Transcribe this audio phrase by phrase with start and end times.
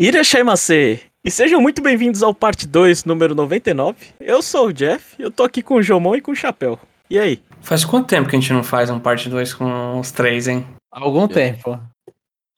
[0.00, 0.98] Irashaimase!
[1.22, 4.14] E sejam muito bem-vindos ao parte 2, número 99.
[4.18, 6.78] Eu sou o Jeff, eu tô aqui com o Jomon e com o Chapéu.
[7.10, 7.42] E aí?
[7.60, 10.66] Faz quanto tempo que a gente não faz um parte 2 com os três, hein?
[10.90, 11.78] Algum tempo.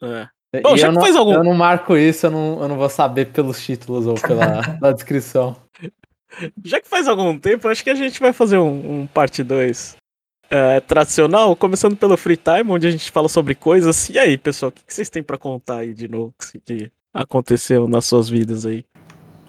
[0.01, 0.29] É.
[0.63, 2.77] Bom, já eu, que não, faz algum- eu não marco isso, eu não, eu não
[2.77, 5.57] vou saber pelos títulos ou pela, pela descrição.
[6.65, 9.97] Já que faz algum tempo, acho que a gente vai fazer um, um parte 2
[10.49, 14.09] é, tradicional, começando pelo Free Time, onde a gente fala sobre coisas.
[14.11, 17.87] E aí, pessoal, o que que vocês têm pra contar aí de novo que aconteceu
[17.89, 18.85] nas suas vidas aí?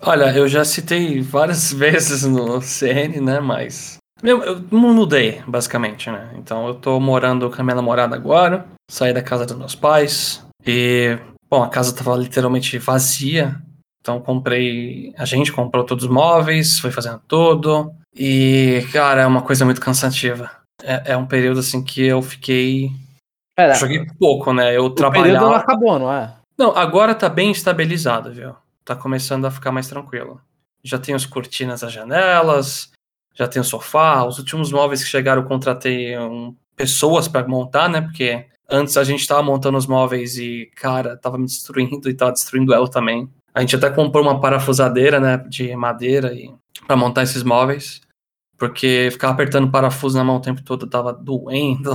[0.02, 3.40] Olha, eu já citei várias vezes no CN, né?
[3.40, 3.98] Mas.
[4.22, 6.34] Eu, eu não mudei, basicamente, né?
[6.38, 8.66] Então eu tô morando com a minha namorada agora.
[8.90, 10.46] Saí da casa dos meus pais.
[10.66, 11.18] E.
[11.50, 13.56] Bom, a casa tava literalmente vazia.
[14.02, 15.14] Então comprei.
[15.18, 17.94] A gente comprou todos os móveis, foi fazendo tudo.
[18.16, 20.52] E, cara, é uma coisa muito cansativa.
[20.84, 22.92] É, é um período assim que eu fiquei.
[23.56, 24.76] Pera, Joguei pouco, né?
[24.76, 25.58] Eu o período não trabalhava.
[25.58, 26.34] acabou, não é?
[26.63, 28.55] Não, agora tá bem estabilizado, viu?
[28.85, 30.40] Tá começando a ficar mais tranquilo.
[30.81, 32.89] Já tem as cortinas nas janelas,
[33.36, 34.23] já tem o sofá.
[34.23, 38.00] Os últimos móveis que chegaram, eu contratei um, pessoas pra montar, né?
[38.00, 42.31] Porque antes a gente tava montando os móveis e, cara, tava me destruindo e tava
[42.31, 43.30] destruindo ela também.
[43.53, 45.39] A gente até comprou uma parafusadeira, né?
[45.50, 46.50] De madeira e
[46.88, 48.00] para montar esses móveis.
[48.58, 51.94] Porque ficar apertando parafuso na mão o tempo todo tava doendo.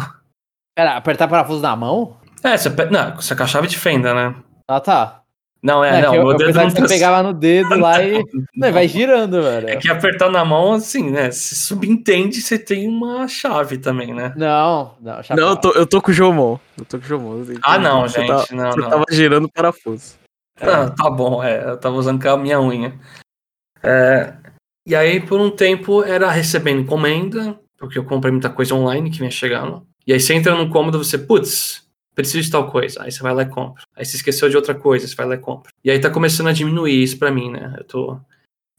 [0.77, 2.19] Pera, apertar parafuso na mão?
[2.45, 4.35] É, você, não, você com a chave de fenda, né?
[4.69, 5.23] Ah, tá.
[5.61, 7.33] Não, é, É, não, que eu, meu eu dedo não que você tá- pegava no
[7.33, 8.23] dedo lá e.
[8.55, 9.71] Não, vai girando, velho.
[9.71, 11.33] É que apertar na mão, assim, né?
[11.33, 14.33] Se subentende, você tem uma chave também, né?
[14.37, 15.45] Não, não, chapéu.
[15.45, 16.59] Não, eu tô, eu tô com o Jomon.
[16.79, 17.45] Eu tô com o Jomon.
[17.63, 18.89] Ah, não, gente, Você, tá- não, você não.
[18.91, 20.15] tava girando o parafuso.
[20.61, 21.71] Ah, tá bom, é.
[21.71, 22.95] Eu tava usando com a minha unha.
[23.83, 24.35] É,
[24.87, 29.19] e aí, por um tempo, era recebendo encomenda, porque eu comprei muita coisa online que
[29.19, 29.85] vinha chegando.
[30.07, 31.85] E aí você entra num cômodo, você, putz,
[32.23, 33.03] preciso de tal coisa.
[33.03, 33.83] Aí você vai lá e compra.
[33.95, 35.73] Aí você esqueceu de outra coisa, você vai lá e compra.
[35.85, 37.75] E aí tá começando a diminuir isso pra mim, né?
[37.79, 38.21] Eu tô,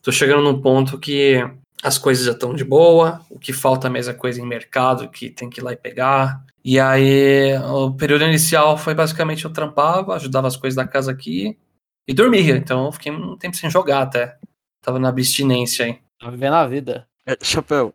[0.02, 1.38] tô chegando num ponto que
[1.82, 5.30] as coisas já estão de boa, o que falta mesmo é coisa em mercado que
[5.30, 6.44] tem que ir lá e pegar.
[6.64, 11.58] E aí, o período inicial foi basicamente eu trampava, ajudava as coisas da casa aqui
[12.08, 12.58] e dormia.
[12.58, 14.38] Então eu fiquei um tempo sem jogar até.
[14.84, 16.00] Tava na abstinência aí.
[16.20, 17.08] Tá vivendo a vida.
[17.26, 17.94] É, Chapéu,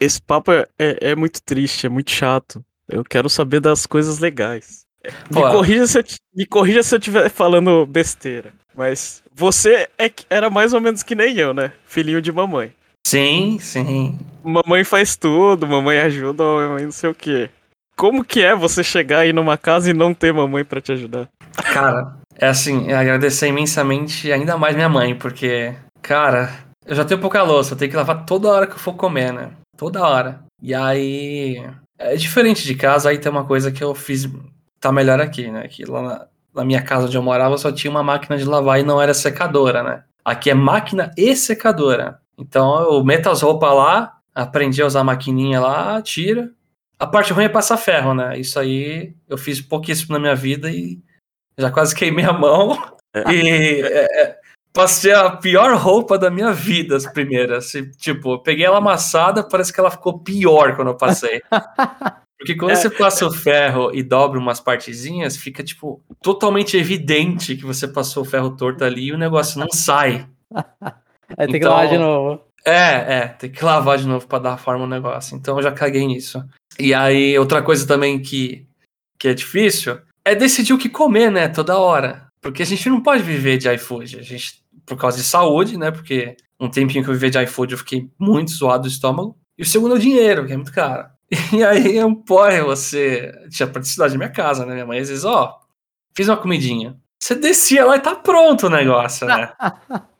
[0.00, 2.62] esse papo é, é- é muito triste, é muito chato.
[2.92, 4.82] Eu quero saber das coisas legais.
[5.30, 6.04] Me corrija, se eu,
[6.36, 8.52] me corrija se eu estiver falando besteira.
[8.76, 11.72] Mas você é que- era mais ou menos que nem eu, né?
[11.86, 12.72] Filhinho de mamãe.
[13.06, 14.18] Sim, sim.
[14.44, 17.50] Mamãe faz tudo, mamãe ajuda, mamãe não sei o quê.
[17.96, 21.28] Como que é você chegar aí numa casa e não ter mamãe pra te ajudar?
[21.72, 26.50] Cara, é assim, é agradecer imensamente ainda mais minha mãe, porque, cara,
[26.86, 29.32] eu já tenho pouca louça, eu tenho que lavar toda hora que eu for comer,
[29.32, 29.50] né?
[29.76, 30.40] Toda hora.
[30.62, 31.62] E aí.
[32.04, 34.28] É diferente de casa, aí tem uma coisa que eu fiz.
[34.80, 35.68] Tá melhor aqui, né?
[35.68, 38.80] Que lá na, na minha casa onde eu morava só tinha uma máquina de lavar
[38.80, 40.04] e não era secadora, né?
[40.24, 42.20] Aqui é máquina e secadora.
[42.38, 46.50] Então eu meto as roupas lá, aprendi a usar a maquininha lá, tira.
[46.98, 48.38] A parte ruim é passar ferro, né?
[48.38, 51.00] Isso aí eu fiz pouquíssimo na minha vida e
[51.58, 52.76] já quase queimei a mão.
[53.14, 53.32] É.
[53.32, 54.38] E é, é,
[54.72, 57.72] passei a pior roupa da minha vida, as primeiras.
[57.98, 61.40] Tipo, peguei ela amassada, parece que ela ficou pior quando eu passei.
[62.38, 62.74] Porque quando É.
[62.74, 68.24] você passa o ferro e dobra umas partezinhas, fica, tipo, totalmente evidente que você passou
[68.24, 70.26] o ferro torto ali e o negócio não sai.
[71.38, 72.40] Aí tem que Então- lavar de novo.
[72.64, 75.36] É, é, tem que lavar de novo pra dar forma ao negócio.
[75.36, 76.42] Então eu já caguei nisso.
[76.78, 78.66] E aí, outra coisa também que,
[79.18, 82.26] que é difícil é decidir o que comer, né, toda hora.
[82.40, 84.18] Porque a gente não pode viver de iFood.
[84.18, 87.72] A gente, por causa de saúde, né, porque um tempinho que eu vivi de iFood
[87.72, 89.36] eu fiquei muito zoado do estômago.
[89.58, 91.06] E o segundo é o dinheiro, que é muito caro.
[91.52, 93.32] E aí é um porre você.
[93.50, 94.74] Tinha praticidade da minha casa, né?
[94.74, 95.58] Minha mãe às vezes, ó,
[96.14, 96.96] fiz uma comidinha.
[97.18, 99.52] Você descia lá e tá pronto o negócio, né?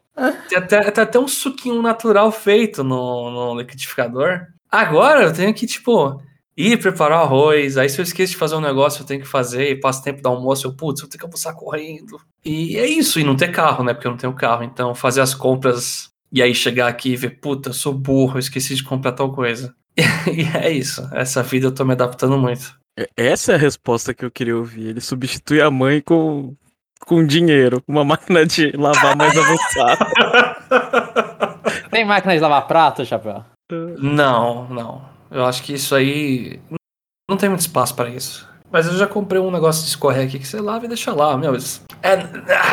[0.48, 4.46] Tem até, tem até um suquinho natural feito no, no liquidificador.
[4.70, 6.22] Agora eu tenho que, tipo,
[6.56, 7.76] ir preparar o arroz.
[7.76, 9.70] Aí se eu esqueço de fazer um negócio, eu tenho que fazer.
[9.70, 12.20] E passo tempo do almoço, eu, putz, eu tenho que almoçar correndo.
[12.44, 13.94] E é isso, e não ter carro, né?
[13.94, 14.62] Porque eu não tenho carro.
[14.64, 18.40] Então fazer as compras e aí chegar aqui e ver, puta, eu sou burro, eu
[18.40, 19.74] esqueci de comprar tal coisa.
[20.32, 21.06] E é isso.
[21.12, 22.74] Essa vida eu tô me adaptando muito.
[22.98, 24.86] É- Essa é a resposta que eu queria ouvir.
[24.88, 26.54] Ele substitui a mãe com,
[27.06, 30.06] com dinheiro, uma máquina de lavar mais avançada.
[31.90, 33.44] Tem máquina de lavar prato, chapéu?
[33.98, 35.11] Não, não.
[35.32, 36.60] Eu acho que isso aí.
[37.30, 38.48] Não tem muito espaço pra isso.
[38.70, 41.36] Mas eu já comprei um negócio de escorrer aqui que você lava e deixa lá,
[41.36, 41.54] meu.
[42.02, 42.12] É.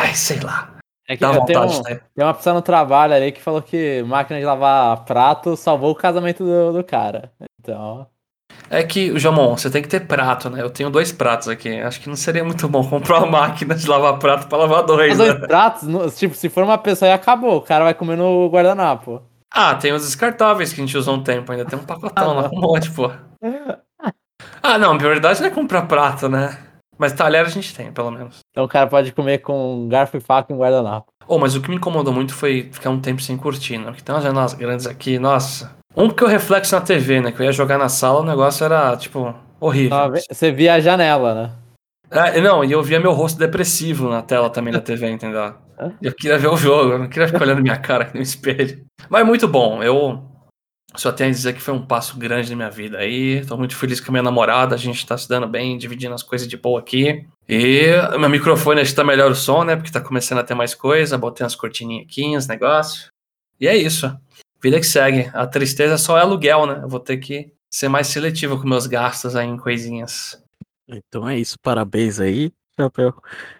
[0.02, 0.70] Ai, sei lá.
[1.08, 2.00] É que Dá vontade, um- né?
[2.14, 5.94] tem uma pessoa no trabalho ali que falou que máquina de lavar prato salvou o
[5.94, 7.32] casamento do, do cara.
[7.60, 8.06] Então.
[8.68, 10.62] É que, Jamon, você tem que ter prato, né?
[10.62, 11.80] Eu tenho dois pratos aqui.
[11.80, 15.12] Acho que não seria muito bom comprar uma máquina de lavar prato pra lavar dois,
[15.12, 15.34] Os né?
[15.34, 19.20] dois pratos, tipo, se for uma pessoa aí acabou, o cara vai comer no guardanapo.
[19.52, 21.64] Ah, tem os descartáveis que a gente usou um tempo ainda.
[21.64, 23.10] Tem um pacotão lá, um monte, pô.
[24.62, 26.56] Ah, não, a verdade não é comprar prato, né?
[26.96, 28.40] Mas talher a gente tem, pelo menos.
[28.50, 31.06] Então o cara pode comer com garfo e faca e um guardanapo.
[31.26, 33.86] Oh, mas o que me incomodou muito foi ficar um tempo sem curtir, né?
[33.86, 35.74] Porque tem umas janelas grandes aqui, nossa.
[35.96, 37.32] Um porque o reflexo na TV, né?
[37.32, 39.96] Que eu ia jogar na sala, o negócio era, tipo, horrível.
[39.96, 41.52] Ah, Você via a janela, né?
[42.10, 45.54] Ah, não, e eu via meu rosto depressivo na tela também da TV, entendeu?
[46.00, 48.84] Eu queria ver o jogo, eu não queria ficar olhando minha cara aqui no espelho.
[49.08, 50.22] Mas muito bom, eu
[50.96, 53.44] só tenho a dizer que foi um passo grande na minha vida aí.
[53.46, 56.22] Tô muito feliz com a minha namorada, a gente tá se dando bem, dividindo as
[56.22, 57.24] coisas de boa aqui.
[57.48, 59.76] E meu microfone que tá melhor o som, né?
[59.76, 63.08] Porque tá começando a ter mais coisa, botei umas cortininhas aqui, negócios.
[63.60, 64.12] E é isso.
[64.62, 65.30] Vida que segue.
[65.32, 66.80] A tristeza só é aluguel, né?
[66.82, 70.42] Eu vou ter que ser mais seletivo com meus gastos aí em coisinhas.
[70.88, 73.14] Então é isso, parabéns aí, Chapéu.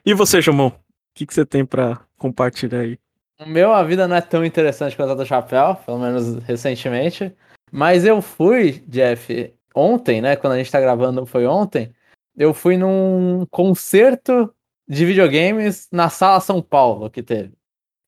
[0.05, 0.69] E você, Jomon?
[0.69, 0.75] O
[1.15, 2.99] que, que você tem pra compartilhar aí?
[3.41, 7.35] O meu, a vida não é tão interessante quanto a do Chapéu, pelo menos recentemente.
[7.73, 10.37] Mas eu fui, Jeff, ontem, né?
[10.37, 11.91] Quando a gente tá gravando, foi ontem.
[12.37, 14.53] Eu fui num concerto
[14.87, 17.53] de videogames na Sala São Paulo que teve.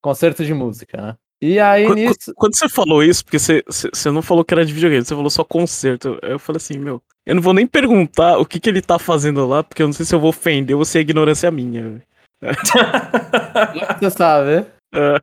[0.03, 1.17] Concerto de música, né?
[1.41, 2.33] E aí Qu- nisso.
[2.37, 5.31] Quando você falou isso, porque você, você não falou que era de videogame, você falou
[5.31, 6.19] só concerto.
[6.23, 9.47] Eu falei assim, meu, eu não vou nem perguntar o que, que ele tá fazendo
[9.47, 12.03] lá, porque eu não sei se eu vou ofender ou se é ignorância minha.
[12.43, 12.57] Velho.
[14.01, 14.67] Você sabe.
[14.95, 15.21] É.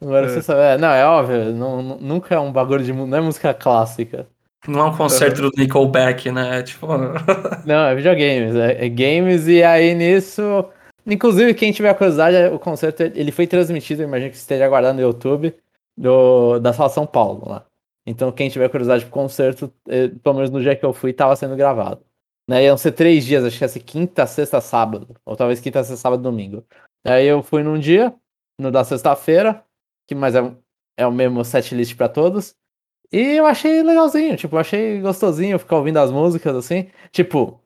[0.00, 0.28] Agora É.
[0.28, 0.60] você sabe.
[0.60, 1.52] É, não, é óbvio.
[1.52, 2.92] não- nu- nunca é um bagulho de.
[2.92, 4.26] Não é música clássica.
[4.66, 6.58] Não é um concerto do Nickelback, né?
[6.58, 6.86] É tipo.
[7.66, 8.54] Não, é videogames.
[8.54, 10.64] É, é games e aí nisso.
[11.06, 15.52] Inclusive, quem tiver curiosidade, o concerto ele foi transmitido, imagino que esteja aguardando no YouTube,
[15.96, 17.64] do, da Sala São Paulo lá.
[18.06, 21.34] Então, quem tiver curiosidade pro concerto, eh, pelo menos no dia que eu fui, tava
[21.34, 22.00] sendo gravado.
[22.48, 22.64] Né?
[22.64, 25.16] Iam ser três dias, acho que ia ser quinta, sexta, sábado.
[25.24, 26.64] Ou talvez quinta, sexta, sábado, domingo.
[27.04, 28.14] Aí eu fui num dia,
[28.58, 29.64] no da sexta-feira,
[30.06, 30.54] que mais é,
[30.96, 32.54] é o mesmo setlist pra todos.
[33.12, 36.88] E eu achei legalzinho, tipo, achei gostosinho ficar ouvindo as músicas assim.
[37.10, 37.60] Tipo,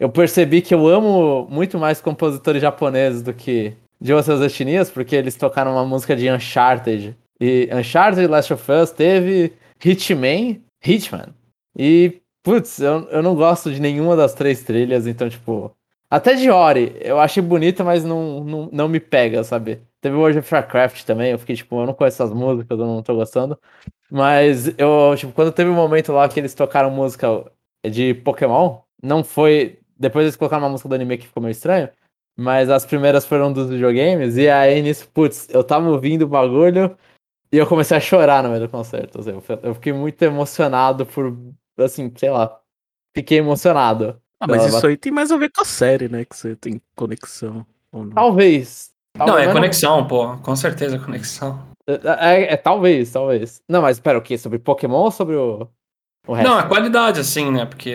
[0.00, 5.16] eu percebi que eu amo muito mais compositores japoneses do que de outras etnias, porque
[5.16, 7.16] eles tocaram uma música de Uncharted.
[7.40, 9.52] E Uncharted Last of Us teve
[9.84, 11.34] Hitman, Hitman.
[11.78, 15.76] E, putz, eu, eu não gosto de nenhuma das três trilhas, então, tipo.
[16.08, 19.82] Até de Ori, eu achei bonita, mas não, não, não me pega, sabe?
[20.00, 23.02] Teve World of Warcraft também, eu fiquei tipo, eu não conheço essas músicas, eu não
[23.02, 23.58] tô gostando.
[24.10, 27.28] Mas eu, tipo, quando teve um momento lá que eles tocaram música
[27.90, 29.80] de Pokémon, não foi.
[29.98, 31.88] Depois eles colocaram uma música do anime que ficou meio estranho.
[32.36, 34.36] Mas as primeiras foram dos videogames.
[34.36, 36.96] E aí nisso, putz, eu tava ouvindo o bagulho
[37.52, 39.20] e eu comecei a chorar no meio do concerto.
[39.20, 41.36] assim, eu fi- eu fiquei muito emocionado por.
[41.78, 42.58] Assim, sei lá.
[43.16, 44.20] Fiquei emocionado.
[44.40, 46.24] Ah, mas isso aí tem mais a ver com a série, né?
[46.24, 47.64] Que você tem conexão.
[47.90, 48.10] Ou não.
[48.12, 48.90] Talvez.
[49.16, 50.36] Não, Talvez, é conexão, pô.
[50.38, 51.58] Com certeza é conexão.
[51.88, 51.94] É,
[52.42, 53.60] é- é talvez, talvez.
[53.68, 54.36] Não, mas pera, o quê?
[54.36, 55.66] Sobre Pokémon ou sobre o,
[56.26, 56.50] o resto?
[56.50, 57.64] Não, a qualidade, assim, né?
[57.64, 57.94] Porque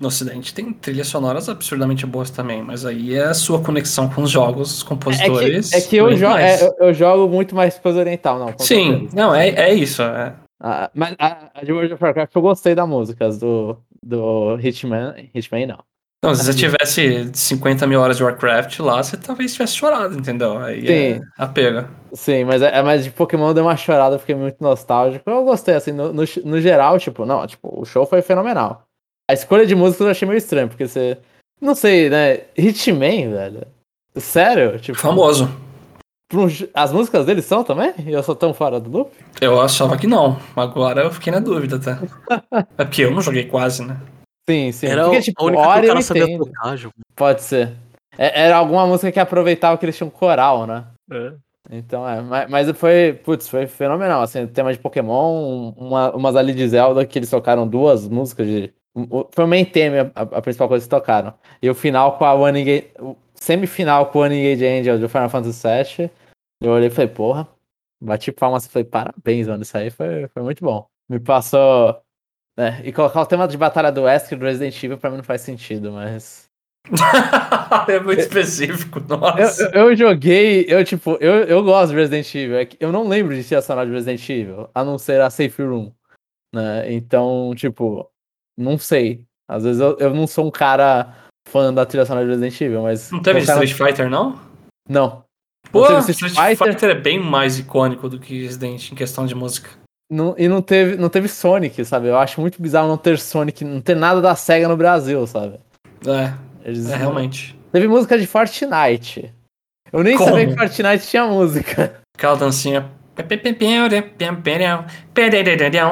[0.00, 4.22] no Ocidente tem trilhas sonoras absurdamente boas também, mas aí é a sua conexão com
[4.22, 5.70] os jogos, os É compositores.
[5.70, 8.48] que, é que eu, jo é, eu, eu jogo muito mais coisa oriental, não.
[8.58, 9.14] Sim, certeza.
[9.16, 10.02] não, é, é isso.
[10.02, 10.34] É.
[10.60, 15.14] Ah, mas a, a de World of Warcraft eu gostei das músicas do, do Hitman.
[15.34, 15.78] Hitman não.
[16.22, 20.58] Não, se você tivesse 50 mil horas de Warcraft lá, você talvez tivesse chorado, entendeu?
[20.58, 20.92] Aí Sim.
[20.92, 21.20] é.
[22.12, 25.28] Sim, mas, é, é- mas de Pokémon eu dei uma chorada, fiquei muito nostálgico.
[25.30, 28.84] Eu gostei, assim, no, no, no geral, tipo, não, tipo, o show foi fenomenal.
[29.30, 31.16] A escolha de músicas eu achei meio estranho, porque você.
[31.58, 32.40] Não sei, né?
[32.56, 33.66] Hitman, velho.
[34.16, 34.78] Sério?
[34.78, 35.48] Tipo, Famoso.
[36.74, 37.92] As músicas deles são também?
[38.06, 39.10] E eu sou tão fora do loop?
[39.40, 40.38] Eu achava que não.
[40.56, 41.98] Agora eu fiquei na dúvida até.
[42.78, 43.96] É porque eu não joguei quase, né?
[44.48, 44.86] Sim, sim.
[44.86, 46.90] Era porque, o- tipo, a única Ori que o eu cara sabia tocar.
[47.16, 47.72] Pode ser.
[48.18, 50.84] É- Era alguma música que aproveitava que eles tinham coral, né?
[51.10, 51.32] É.
[51.72, 56.52] Então é, mas, mas foi, putz, foi fenomenal, assim, tema de Pokémon, uma, umas ali
[56.52, 58.72] de Zelda que eles tocaram duas músicas de...
[58.96, 61.32] o- Foi o main theme, a, a principal coisa que tocaram.
[61.62, 65.08] E o final com a One Engage, o semifinal com o One Engage Angel do
[65.08, 65.62] Final Fantasy
[65.98, 66.10] VII,
[66.60, 67.48] eu olhei e falei, porra,
[68.00, 70.86] bati palmas e falei, parabéns, mano, isso aí foi, foi muito bom.
[71.08, 72.00] Me passou...
[72.56, 75.24] né, e colocar o tema de batalha do Wesker do Resident Evil pra mim não
[75.24, 76.48] faz sentido, mas...
[77.88, 79.62] é muito específico, Eu, nossa.
[79.74, 82.58] eu, eu joguei, eu tipo, eu, eu gosto de Resident Evil.
[82.58, 85.62] é eu não lembro de trilha sonora de Resident Evil, a não ser a Safe
[85.62, 85.92] Room.
[86.54, 86.92] Né?
[86.92, 88.10] Então, tipo,
[88.58, 89.24] não sei.
[89.48, 91.14] Às vezes eu, eu não sou um cara
[91.48, 93.10] fã da trilha sonora de Resident Evil, mas.
[93.10, 94.38] Não teve Street Fighter, não?
[94.88, 95.24] Não.
[95.70, 96.90] Pô, Não teve Street Fighter...
[96.90, 99.70] é bem mais icônico do que Resident em questão de música.
[100.10, 102.08] Não, e não teve, não teve Sonic, sabe?
[102.08, 105.60] Eu acho muito bizarro não ter Sonic, não ter nada da SEGA no Brasil, sabe?
[106.04, 106.32] É,
[106.64, 107.56] Eles é não- realmente.
[107.70, 109.32] Teve música de Fortnite.
[109.92, 110.30] Eu nem Como?
[110.30, 112.00] sabia que Fortnite tinha música.
[112.16, 112.90] Aquela dancinha.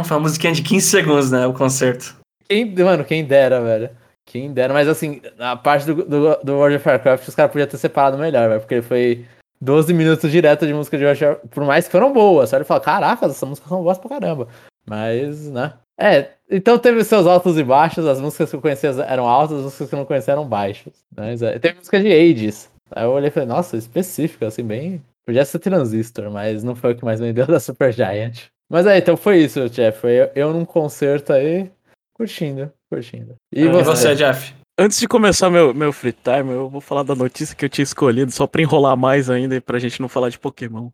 [0.02, 1.46] Foi uma musiquinha de 15 segundos, né?
[1.46, 2.16] O concerto.
[2.48, 3.90] Quem, mano, quem dera, velho.
[4.26, 4.72] Quem dera.
[4.72, 8.18] Mas assim, a parte do, do, do World of Warcraft, os caras podiam ter separado
[8.18, 8.60] melhor, velho.
[8.60, 9.24] Porque foi
[9.60, 11.40] 12 minutos direto de música de Warcraft.
[11.50, 12.50] Por mais que foram boas.
[12.50, 14.48] Só ele fala, caraca, essas músicas são boas pra caramba.
[14.86, 15.74] Mas, né?
[16.00, 18.06] É, então teve seus altos e baixos.
[18.06, 20.92] As músicas que eu conhecia eram altas, as músicas que eu não conhecia eram baixas.
[21.14, 22.70] Mas, é, teve música de Ages.
[22.90, 25.02] Aí eu olhei e falei, nossa, específica, assim, bem.
[25.26, 28.44] Podia ser Transistor, mas não foi o que mais vendeu da Super Giant.
[28.70, 30.00] Mas aí, então foi isso, Jeff.
[30.00, 31.70] Foi eu, eu num concerto aí,
[32.14, 33.34] curtindo, curtindo.
[33.52, 33.84] E E você?
[33.84, 34.54] você, Jeff?
[34.80, 37.82] Antes de começar meu, meu free time, eu vou falar da notícia que eu tinha
[37.82, 40.90] escolhido, só pra enrolar mais ainda e pra gente não falar de Pokémon.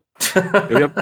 [0.70, 0.92] Eu ia,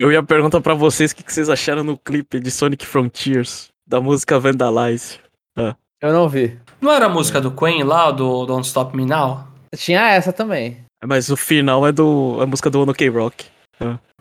[0.00, 3.68] eu ia perguntar pra vocês o que, que vocês acharam no clipe de Sonic Frontiers,
[3.86, 5.20] da música Vandalize.
[6.00, 6.58] Eu não vi.
[6.80, 9.46] Não era a música do Queen lá, do Don't Stop Me Now?
[9.76, 10.84] Tinha essa também.
[11.06, 13.46] Mas o final é do a música do Ono K-Rock.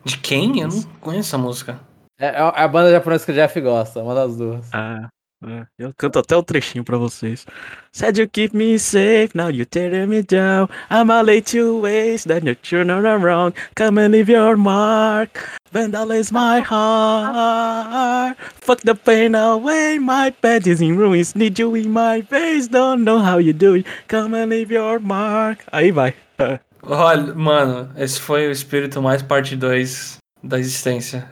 [0.05, 0.61] De quem?
[0.61, 1.79] Eu não conheço a música.
[2.19, 4.69] É, é a banda japonesa que o Jeff gosta, uma das duas.
[4.71, 5.07] Ah,
[5.43, 5.65] é.
[5.77, 7.45] eu canto até o trechinho pra vocês.
[7.91, 10.69] Said you keep me safe, now you tearing me down.
[10.89, 13.55] I'm a late to waste, then you turn around.
[13.75, 15.39] Come and leave your mark.
[15.73, 18.37] Vandalize my heart.
[18.61, 21.35] Fuck the pain away, my bed is in ruins.
[21.35, 23.85] Need you in my face, don't know how you do it.
[24.07, 25.59] Come and leave your mark.
[25.71, 26.13] Aí vai.
[26.83, 31.29] Olha, mano, esse foi o espírito mais parte 2 da existência.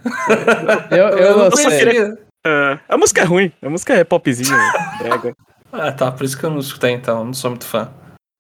[0.91, 1.65] Eu, eu não gostei.
[1.65, 2.28] conhecia.
[2.45, 4.57] É, a música é ruim, a música é popzinha,
[4.99, 5.35] brega.
[5.71, 7.93] Ah, tá, por isso que eu não escutei então, não sou muito fã.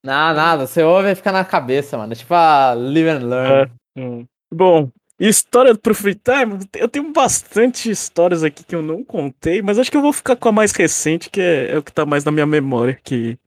[0.03, 2.13] Não, nada, você ouve e fica na cabeça, mano.
[2.13, 3.71] É tipo a Live and Learn.
[3.97, 4.25] Hum.
[4.51, 4.89] Bom,
[5.19, 9.91] história pro free time, eu tenho bastante histórias aqui que eu não contei, mas acho
[9.91, 12.23] que eu vou ficar com a mais recente, que é, é o que tá mais
[12.23, 13.37] na minha memória, que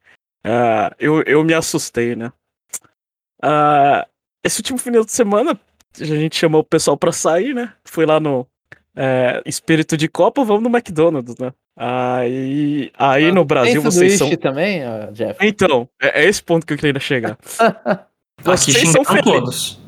[0.44, 2.32] ah, eu, eu me assustei, né?
[3.42, 4.06] Ah,
[4.44, 5.58] esse último final de semana,
[5.98, 7.74] a gente chamou o pessoal pra sair, né?
[7.84, 8.46] Fui lá no
[8.96, 11.52] é, Espírito de Copa, vamos no McDonald's, né?
[11.78, 14.34] Aí, aí no Brasil Tem vocês são...
[14.36, 14.80] também,
[15.12, 15.38] Jeff?
[15.40, 17.36] Então, é, é esse ponto que eu queria chegar.
[18.38, 19.24] Aqui Vocês são felizes.
[19.32, 19.80] todos.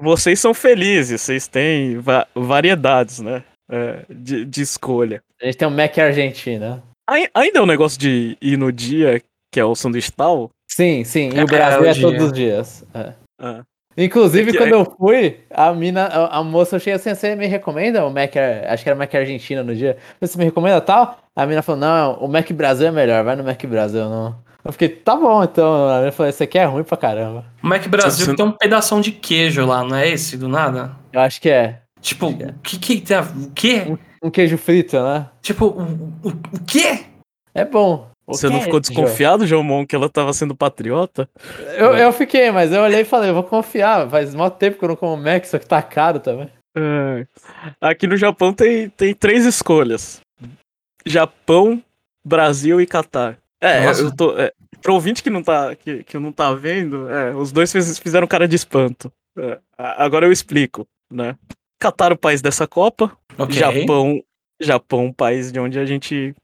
[0.00, 3.42] vocês são felizes, vocês têm va- variedades, né?
[3.70, 5.20] é, de, de escolha.
[5.42, 6.82] A gente tem um Mac Argentina.
[7.08, 9.20] Ai- ainda é um negócio de ir no dia,
[9.52, 10.50] que é o sanduíche tal.
[10.70, 11.30] Sim, sim.
[11.34, 12.84] E É, o Brasil o é todos os dias.
[12.94, 13.12] é.
[13.40, 13.62] Ah,
[13.96, 17.34] Inclusive, É que- quando eu fui, a mina, a, a moça, eu cheguei assim, você
[17.34, 18.32] me recomenda o Mac,
[18.68, 21.18] acho que era Mac Argentina no dia, você me recomenda tal?
[21.34, 24.36] A mina falou, não, o Mac Brasil é melhor, vai no Mac Brasil, não.
[24.64, 25.88] Eu fiquei, tá bom, então.
[25.88, 27.44] A mina falou, esse aqui é ruim pra caramba.
[27.62, 30.90] O Mac Brasil Você- tem um pedação de queijo lá, não é esse, do nada?
[31.12, 31.80] Eu acho que é.
[32.00, 33.22] Tipo, o que que tem a...
[33.22, 33.96] O quê?
[34.22, 35.26] Um queijo frito, né?
[35.40, 35.82] Tipo, o,
[36.22, 37.00] o, o quê?
[37.54, 38.08] É bom.
[38.26, 41.28] Você não ficou desconfiado, Jomon, que ela tava sendo patriota?
[41.78, 44.08] Eu, eu fiquei, mas eu olhei e falei, eu vou confiar.
[44.10, 46.50] Faz mó tempo que eu não como Mac, só que tá caro também.
[46.76, 47.26] É.
[47.80, 50.20] Aqui no Japão tem, tem três escolhas:
[51.06, 51.82] Japão,
[52.24, 53.38] Brasil e Catar.
[53.60, 54.02] É, Nossa.
[54.02, 54.36] eu tô.
[54.38, 54.52] É,
[54.82, 58.26] pro ouvinte que não tá, que, que não tá vendo, é, os dois fiz- fizeram
[58.26, 59.10] cara de espanto.
[59.38, 61.36] É, agora eu explico, né?
[61.80, 63.16] Catar, o país dessa Copa.
[63.38, 63.54] Ok.
[63.54, 64.22] Japão,
[64.60, 66.34] Japão, país de onde a gente,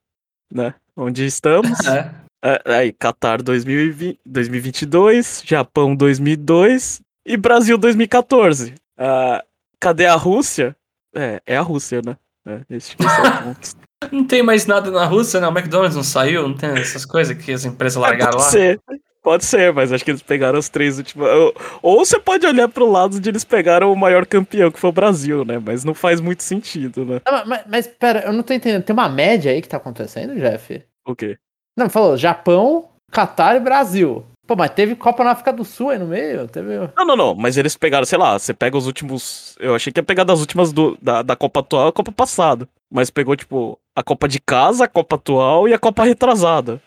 [0.53, 0.75] né?
[0.97, 1.79] Onde estamos.
[1.87, 2.23] É.
[2.45, 8.75] É, aí, Qatar 2020, 2022, Japão 2002 e Brasil 2014.
[8.99, 9.45] Ah,
[9.79, 10.75] cadê a Rússia?
[11.15, 12.17] É, é a Rússia, né?
[12.45, 12.79] É, é.
[14.11, 15.47] Não tem mais nada na Rússia, né?
[15.47, 18.51] O McDonald's não saiu, não tem essas coisas que as empresas largaram pode lá.
[18.51, 18.81] ser,
[19.23, 21.26] pode ser, mas acho que eles pegaram os três últimos.
[21.29, 24.91] Ou, ou você pode olhar pro lado de eles pegaram o maior campeão, que foi
[24.91, 25.61] o Brasil, né?
[25.64, 27.21] Mas não faz muito sentido, né?
[27.25, 28.83] Ah, mas, mas pera, eu não tô entendendo.
[28.83, 30.83] Tem uma média aí que tá acontecendo, Jeff?
[31.07, 31.38] O quê?
[31.76, 34.26] Não, falou Japão, Catar e Brasil.
[34.47, 36.49] Pô, mas teve Copa na África do Sul aí no meio?
[36.49, 36.91] Teve.
[36.97, 39.57] Não, não, não, mas eles pegaram, sei lá, você pega os últimos.
[39.61, 42.11] Eu achei que ia pegar das últimas do, da, da Copa atual e a Copa
[42.11, 42.69] passada.
[42.91, 46.83] Mas pegou, tipo, a Copa de casa, a Copa atual e a Copa retrasada.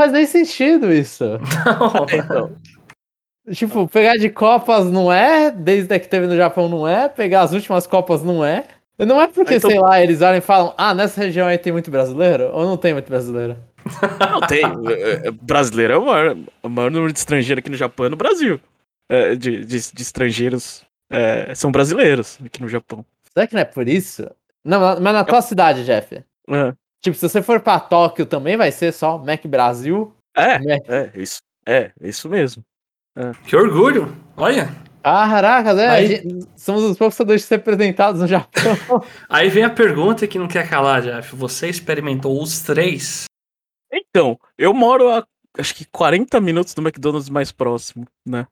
[0.00, 1.24] Faz nem sentido isso.
[1.78, 2.06] Não.
[2.18, 2.56] Então.
[3.52, 7.52] Tipo, pegar de Copas não é, desde que teve no Japão não é, pegar as
[7.52, 8.64] últimas Copas não é.
[8.98, 11.70] Não é porque, Então- sei lá, eles olham e falam, ah, nessa região aí tem
[11.70, 12.50] muito brasileiro?
[12.52, 13.58] Ou não tem muito brasileiro?
[14.18, 14.64] Não, tem.
[14.64, 18.08] é, é, Brasileiro é o maior, o maior número de estrangeiros aqui no Japão é
[18.08, 18.58] no Brasil.
[19.06, 23.04] É, de, de, de estrangeiros é, são brasileiros aqui no Japão.
[23.34, 24.30] Será que não é por isso?
[24.64, 26.22] Não, mas na tua cidade, Jeff.
[26.48, 30.14] É, Tipo, se você for pra Tóquio também vai ser só Mac Brasil.
[30.36, 30.82] é, Mac.
[30.88, 31.38] é isso.
[31.66, 32.62] É, isso mesmo.
[33.46, 34.16] Que orgulho.
[34.36, 34.70] Olha.
[35.02, 35.88] Caraca, né?
[35.88, 38.50] Aí- gente- somos os poucos sanduíches representados no Japão.
[39.28, 41.34] Aí vem a pergunta que não quer calar, Jeff.
[41.36, 43.24] Você experimentou os três?
[43.92, 45.26] Então, eu moro a
[45.58, 48.46] acho que 40 minutos do McDonald's mais próximo, né?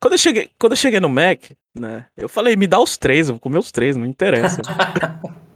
[0.00, 1.40] Quando eu cheguei, quando eu cheguei no Mac,
[1.74, 2.06] né?
[2.16, 4.60] Eu falei, me dá os três, eu vou comer os três, não interessa.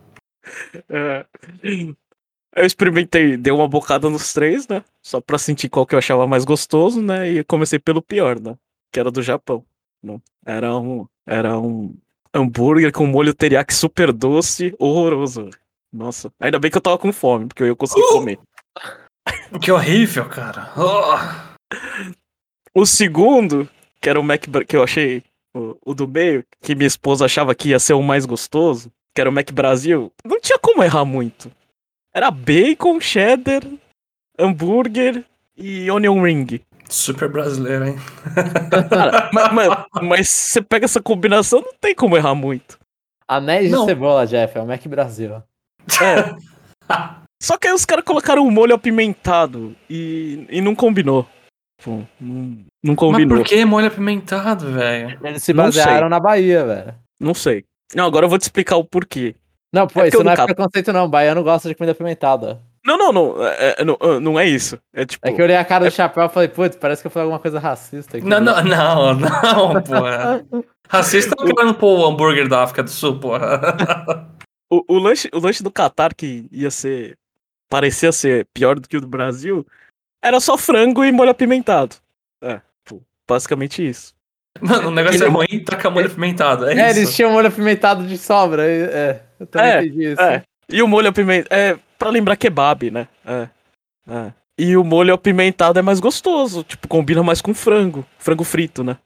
[0.88, 1.24] É.
[2.54, 4.82] Eu experimentei, dei uma bocada nos três, né?
[5.02, 7.30] Só pra sentir qual que eu achava mais gostoso, né?
[7.30, 8.56] E comecei pelo pior, né?
[8.92, 9.64] Que era do Japão.
[10.02, 10.20] né?
[10.44, 11.94] Era um, era um
[12.34, 15.50] hambúrguer com molho teriyaki super doce, horroroso.
[15.92, 18.38] Nossa, ainda bem que eu tava com fome, porque eu ia conseguir comer.
[19.60, 20.72] Que horrível, cara.
[20.76, 21.70] Oh.
[22.74, 23.68] O segundo,
[24.00, 25.22] que era o Mac que eu achei
[25.54, 29.20] o, o do meio, que minha esposa achava que ia ser o mais gostoso, que
[29.20, 31.50] era o Mac Brasil, não tinha como errar muito.
[32.14, 33.62] Era bacon, cheddar,
[34.38, 35.24] hambúrguer
[35.56, 36.60] e onion ring.
[36.88, 37.96] Super brasileiro, hein?
[38.90, 42.78] Cara, ma- ma- mas, você pega essa combinação, não tem como errar muito.
[43.28, 43.84] Anéis de Não.
[43.84, 45.40] cebola, Jeff, é o Mac Brasil.
[46.02, 46.34] É.
[47.40, 51.26] Só que aí os caras colocaram um molho apimentado e, e não combinou.
[51.82, 53.38] Pô, não, não Mas combinou.
[53.38, 55.16] por que molho apimentado, velho?
[55.24, 56.94] Eles se basearam na Bahia, velho.
[57.20, 57.64] Não sei.
[57.94, 59.34] Não, agora eu vou te explicar o porquê.
[59.72, 61.08] Não, pô, É isso não é preconceito não.
[61.08, 62.60] Baiano gosta de comida apimentada.
[62.84, 63.46] Não, não, não.
[63.46, 64.78] É, é- não, não é isso.
[64.92, 65.26] É tipo.
[65.28, 67.24] É que eu olhei a cara do chapéu e falei, putz, parece que eu falei
[67.24, 68.26] alguma coisa racista aqui.
[68.26, 70.44] Não, não, não, não, porra.
[70.88, 73.60] Racista tá querendo pôr o hambúrguer da África do Sul, porra.
[74.72, 77.16] O, o lanche, o lanche do Qatar, que ia ser.
[77.68, 79.66] parecia ser pior do que o do Brasil,
[80.22, 81.96] era só frango e molho apimentado.
[82.40, 84.14] É, pô, basicamente isso.
[84.60, 86.68] Mano, o negócio é ruim e taca molho apimentado.
[86.68, 86.98] É, É, isso.
[87.00, 88.64] eles tinham molho apimentado de sobra.
[88.64, 90.22] É, eu também É, entendi isso.
[90.22, 90.42] É.
[90.68, 91.48] E o molho apimentado.
[91.52, 93.08] É, pra lembrar kebab, né?
[93.26, 93.48] É.
[94.08, 94.32] é.
[94.58, 96.62] E o molho apimentado é mais gostoso.
[96.62, 98.06] Tipo, combina mais com frango.
[98.18, 98.98] Frango frito, né?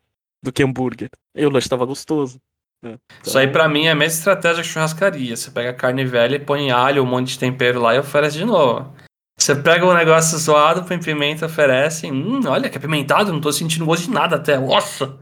[0.42, 1.08] Do que hambúrguer.
[1.34, 2.38] E o lanche tava gostoso.
[2.84, 2.96] É.
[3.24, 5.36] Isso aí pra mim é a mesma estratégia que churrascaria.
[5.36, 8.36] Você pega a carne velha e põe alho, um monte de tempero lá e oferece
[8.36, 8.92] de novo.
[9.38, 12.10] Você pega um negócio zoado, põe pimenta, oferece.
[12.10, 14.58] Hum, olha que apimentado, não tô sentindo gosto de nada até.
[14.58, 15.18] Nossa!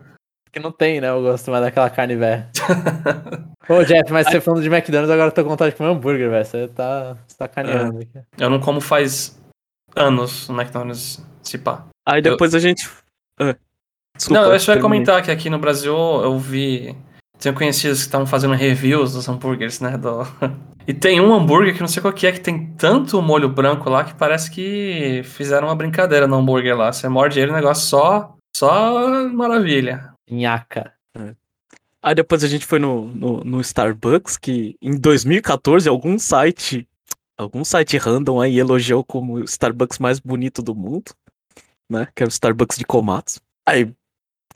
[0.52, 2.48] Que não tem, né, o gosto mais daquela carne velha.
[3.66, 6.28] Pô, Jeff, mas você falando de McDonald's, agora eu tô com vontade de comer hambúrguer,
[6.30, 6.44] velho.
[6.44, 8.20] Você tá sacaneando aqui.
[8.38, 9.40] Eu não como faz
[9.96, 11.86] anos no McDonald's, se pá.
[12.06, 12.86] Aí depois a gente.
[13.40, 13.54] Ah,
[14.16, 16.94] desculpa, não, eu só ia comentar que aqui no Brasil eu vi.
[17.38, 19.96] Tenho conhecidos que estavam fazendo reviews dos hambúrgueres, né?
[19.96, 20.26] do-
[20.86, 23.88] E tem um hambúrguer que não sei qual que é, que tem tanto molho branco
[23.88, 26.92] lá que parece que fizeram uma brincadeira no hambúrguer lá.
[26.92, 28.34] Você morde ele, o negócio só.
[28.56, 30.11] Só maravilha.
[30.32, 30.92] Nhaca.
[32.02, 36.88] Aí depois a gente foi no, no, no Starbucks, que em 2014 algum site.
[37.36, 41.12] Algum site random aí elogiou como o Starbucks mais bonito do mundo.
[41.88, 42.06] Né?
[42.14, 43.40] Que era o Starbucks de Komatsu.
[43.66, 43.92] Aí,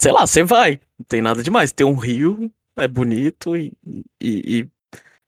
[0.01, 0.81] sei lá, você vai.
[0.99, 1.73] Não tem nada demais.
[1.73, 3.73] Tem um rio, é bonito e,
[4.21, 4.69] e, e,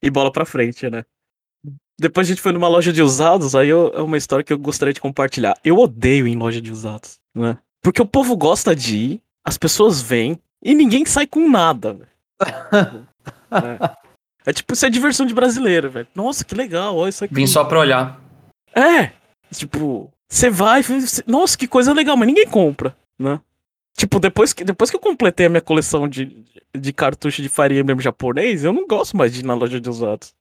[0.02, 1.04] e bola pra frente, né?
[2.00, 4.58] Depois a gente foi numa loja de usados, aí eu- é uma história que eu
[4.58, 5.58] gostaria de compartilhar.
[5.64, 7.58] Eu odeio em loja de usados, né?
[7.82, 12.08] Porque o povo gosta de ir, as pessoas vêm e ninguém sai com nada, velho.
[13.52, 13.96] é.
[14.46, 16.08] É tipo, isso é diversão de brasileiro, velho.
[16.14, 17.34] Nossa, que legal, olha isso aqui.
[17.34, 18.18] Vim só pra olhar.
[18.74, 19.12] É,
[19.52, 23.40] tipo, você vai, você- nossa, que coisa legal, mas ninguém compra, né?
[23.96, 27.78] Tipo, depois que, depois que eu completei a minha coleção de, de cartucho de Fire
[27.78, 30.32] Emblem japonês, eu não gosto mais de ir na loja de usados.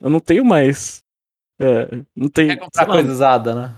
[0.00, 1.02] Eu não tenho mais.
[1.58, 2.50] É, não tenho.
[2.50, 3.74] Quer comprar lá, coisa usada, né?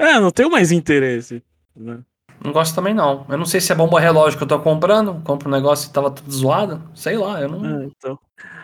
[0.00, 1.42] é, não tenho mais interesse.
[1.76, 2.00] Né?
[2.44, 3.24] Não gosto também não.
[3.28, 5.20] Eu não sei se é bomba relógio que eu tô comprando.
[5.22, 6.82] Compro um negócio e tava tudo zoado.
[6.94, 7.82] Sei lá, eu não.
[7.82, 8.18] É, então.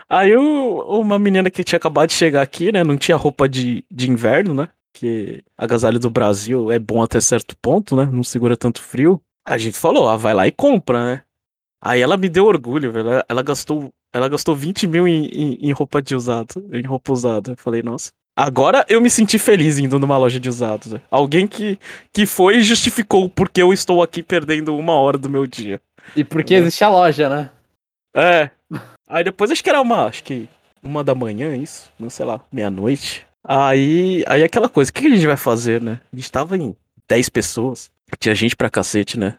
[0.09, 2.83] Aí uma menina que tinha acabado de chegar aqui, né?
[2.83, 4.69] Não tinha roupa de, de inverno, né?
[4.93, 8.09] Que agasalho do Brasil é bom até certo ponto, né?
[8.11, 9.21] Não segura tanto frio.
[9.45, 11.23] A gente falou, ah, vai lá e compra, né?
[11.81, 13.09] Aí ela me deu orgulho, velho.
[13.09, 17.13] Ela, ela gastou, ela gastou 20 mil em, em, em roupa de usado, em roupa
[17.13, 17.51] usada.
[17.51, 18.11] Eu falei, nossa.
[18.35, 20.93] Agora eu me senti feliz indo numa loja de usados.
[20.93, 21.01] né?
[21.11, 21.77] Alguém que,
[22.13, 25.81] que foi e justificou porque eu estou aqui perdendo uma hora do meu dia.
[26.15, 27.49] E porque existe a loja, né?
[28.15, 28.49] É.
[29.07, 30.47] Aí depois acho que era uma, acho que
[30.81, 33.25] uma da manhã, isso, não sei lá, meia-noite.
[33.43, 35.99] Aí, aí aquela coisa, o que que a gente vai fazer, né?
[36.11, 36.75] A gente tava em
[37.07, 37.89] 10 pessoas,
[38.19, 39.37] tinha gente pra cacete, né?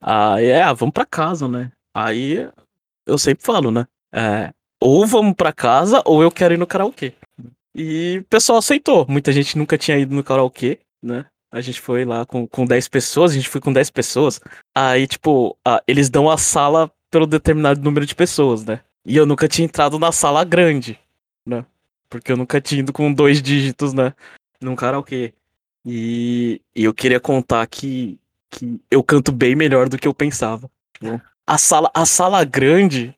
[0.00, 1.72] Aí é, ah, vamos pra casa, né?
[1.94, 2.48] Aí
[3.06, 3.86] eu sempre falo, né?
[4.12, 7.14] É, ou vamos pra casa ou eu quero ir no karaokê.
[7.78, 9.06] E o pessoal aceitou.
[9.08, 11.26] Muita gente nunca tinha ido no karaokê, né?
[11.50, 14.40] A gente foi lá com, com 10 pessoas, a gente foi com 10 pessoas.
[14.76, 18.80] Aí, tipo, ah, eles dão a sala pelo determinado número de pessoas, né?
[19.06, 20.98] E eu nunca tinha entrado na sala grande,
[21.46, 21.64] né?
[22.10, 24.12] Porque eu nunca tinha ido com dois dígitos, né?
[24.60, 25.32] Num karaokê.
[25.86, 28.18] E, e eu queria contar que,
[28.50, 30.68] que eu canto bem melhor do que eu pensava.
[31.00, 31.22] né?
[31.48, 33.16] a sala, a sala grande,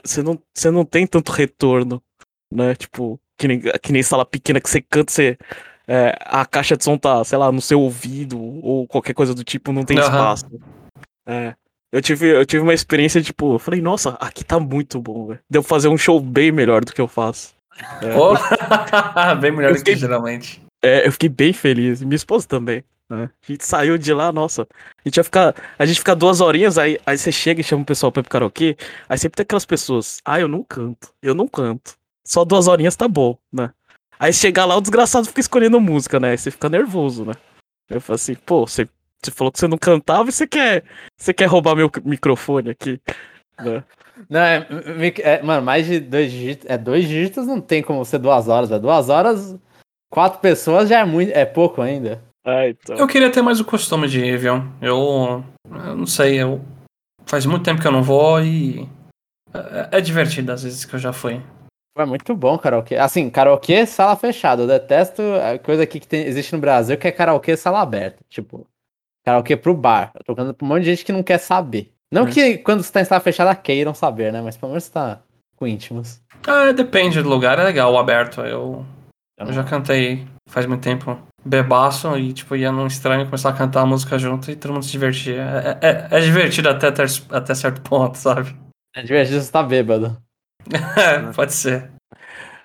[0.00, 2.02] você não, você não tem tanto retorno,
[2.50, 2.74] né?
[2.74, 5.36] Tipo, que nem, que nem sala pequena que você canta, você.
[5.88, 9.44] É, a caixa de som tá, sei lá, no seu ouvido ou qualquer coisa do
[9.44, 10.06] tipo, não tem Aham.
[10.06, 10.46] espaço.
[11.24, 11.54] É.
[11.92, 15.40] Eu tive, eu tive uma experiência, tipo, eu falei, nossa, aqui tá muito bom, velho.
[15.48, 17.54] Deu fazer um show bem melhor do que eu faço.
[18.02, 18.16] É.
[18.16, 18.34] Oh,
[19.40, 20.60] bem melhor do que geralmente.
[20.82, 22.02] É, eu fiquei bem feliz.
[22.02, 22.82] Minha esposa também.
[23.08, 23.30] né?
[23.48, 24.62] A gente saiu de lá, nossa.
[24.62, 25.54] A gente ia ficar.
[25.78, 28.24] A gente fica duas horinhas, aí, aí você chega e chama o pessoal pra ir
[28.24, 28.76] pro karaokê.
[29.08, 30.18] Aí sempre tem aquelas pessoas.
[30.24, 31.12] Ah, eu não canto.
[31.22, 31.94] Eu não canto.
[32.26, 33.70] Só duas horinhas tá bom, né?
[34.18, 36.30] Aí chegar lá, o desgraçado fica escolhendo música, né?
[36.30, 37.34] Aí você fica nervoso, né?
[37.88, 38.88] Eu falo assim, pô, você,
[39.22, 40.84] você falou que você não cantava e você quer.
[41.16, 43.00] Você quer roubar meu microfone aqui.
[43.60, 43.84] Né?
[44.28, 44.66] Não, é,
[45.22, 46.68] é, mano, mais de dois dígitos.
[46.68, 48.82] É, dois dígitos não tem como ser duas horas, velho.
[48.82, 49.54] Duas horas,
[50.10, 51.30] quatro pessoas já é muito.
[51.32, 52.22] É pouco ainda.
[52.44, 52.96] Ah, então.
[52.96, 54.64] Eu queria ter mais o costume de ir, viu?
[54.80, 56.64] Eu, eu não sei, eu
[57.26, 58.88] faz muito tempo que eu não vou e
[59.52, 61.40] é, é divertido às vezes que eu já fui.
[61.96, 62.96] É muito bom karaokê.
[62.96, 64.62] Assim, karaokê sala fechada.
[64.62, 68.18] Eu detesto a coisa aqui que tem- existe no Brasil que é karaokê sala aberta.
[68.28, 68.66] Tipo,
[69.24, 70.10] karaokê pro bar.
[70.14, 71.90] Eu tô tocando pra um monte de gente que não quer saber.
[72.12, 72.30] Não É.
[72.30, 74.42] que quando você tá em sala fechada queiram saber, né?
[74.42, 75.20] Mas pelo menos você tá
[75.56, 76.20] com íntimos.
[76.46, 78.42] Ah, depende do lugar, é legal o aberto.
[78.42, 78.84] Eu,
[79.38, 83.80] eu já cantei faz muito tempo bebaço e tipo ia num estranho começar a cantar
[83.80, 85.42] a música junto e todo mundo se divertia.
[85.80, 88.54] É, é- é divertido até, ter- até certo ponto, sabe?
[88.94, 90.16] É divertido você tá bêbado.
[91.34, 91.90] Pode ser.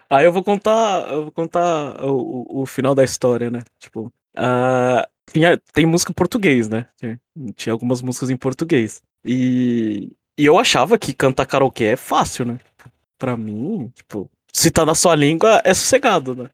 [0.09, 3.61] Aí eu vou contar, eu vou contar o, o, final da história, né?
[3.79, 6.87] Tipo, ah, tinha, tem música em português, né?
[6.97, 7.19] Tinha,
[7.55, 9.01] tinha algumas músicas em português.
[9.23, 12.59] E, e eu achava que cantar karaokê é fácil, né?
[13.17, 16.49] Pra mim, tipo, se tá na sua língua, é sossegado, né?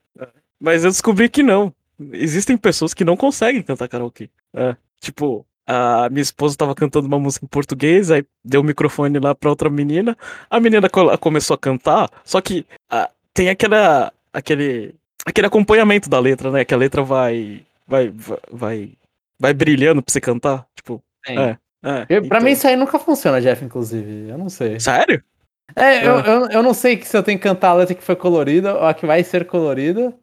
[0.59, 1.73] Mas eu descobri que não.
[2.13, 4.29] Existem pessoas que não conseguem cantar karaokê.
[4.53, 9.19] É, tipo, a minha esposa tava cantando uma música em português, aí deu o microfone
[9.19, 10.17] lá pra outra menina.
[10.49, 16.19] A menina co- começou a cantar, só que ah, tem aquela, aquele, aquele acompanhamento da
[16.19, 16.63] letra, né?
[16.63, 18.89] Que a letra vai, vai, vai, vai,
[19.39, 20.65] vai brilhando pra você cantar.
[20.75, 21.37] Tipo, Tem.
[21.37, 21.57] é.
[21.83, 24.29] é Eu- pra então- mim isso aí nunca funciona, Jeff, inclusive.
[24.29, 24.79] Eu não sei.
[24.79, 25.21] Sério?
[25.75, 26.23] É, eu, Ah.
[26.25, 28.85] eu, eu não sei se eu tenho que cantar a letra que foi colorida ou
[28.85, 30.13] a que vai ser colorida.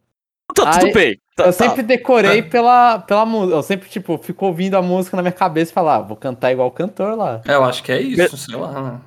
[0.54, 1.18] Tá, tudo Aí, bem.
[1.36, 1.52] Tá, eu tá.
[1.52, 3.56] sempre decorei pela, pela música.
[3.56, 6.52] Eu sempre, tipo, fico ouvindo a música na minha cabeça e falar, ah, vou cantar
[6.52, 7.40] igual o cantor lá.
[7.46, 9.00] É, eu acho que é isso, sei lá, né?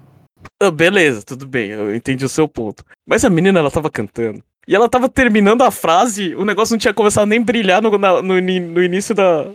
[0.62, 2.84] Ah, Beleza, tudo bem, eu entendi o seu ponto.
[3.08, 4.44] Mas a menina, ela tava cantando.
[4.68, 8.22] E ela tava terminando a frase, o negócio não tinha começado nem brilhar no, na-
[8.22, 9.46] no, no início da,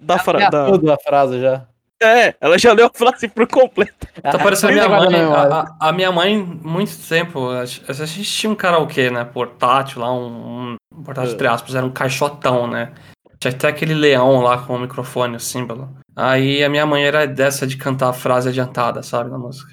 [0.00, 1.64] da, fra- da- tudo a frase já.
[2.02, 4.06] É, ela já leu a frase por completo.
[4.20, 5.14] Tá parecendo a minha mãe.
[5.22, 9.24] A, a- minha mãe, muito tempo, a gente tinha um karaokê, né?
[9.24, 12.92] Portátil lá, um, um portátil entre aspas, era um caixotão, né?
[13.38, 15.88] Tinha até aquele leão lá com o microfone, o símbolo.
[16.16, 19.72] Aí a minha mãe era dessa de cantar a frase adiantada, sabe, na música.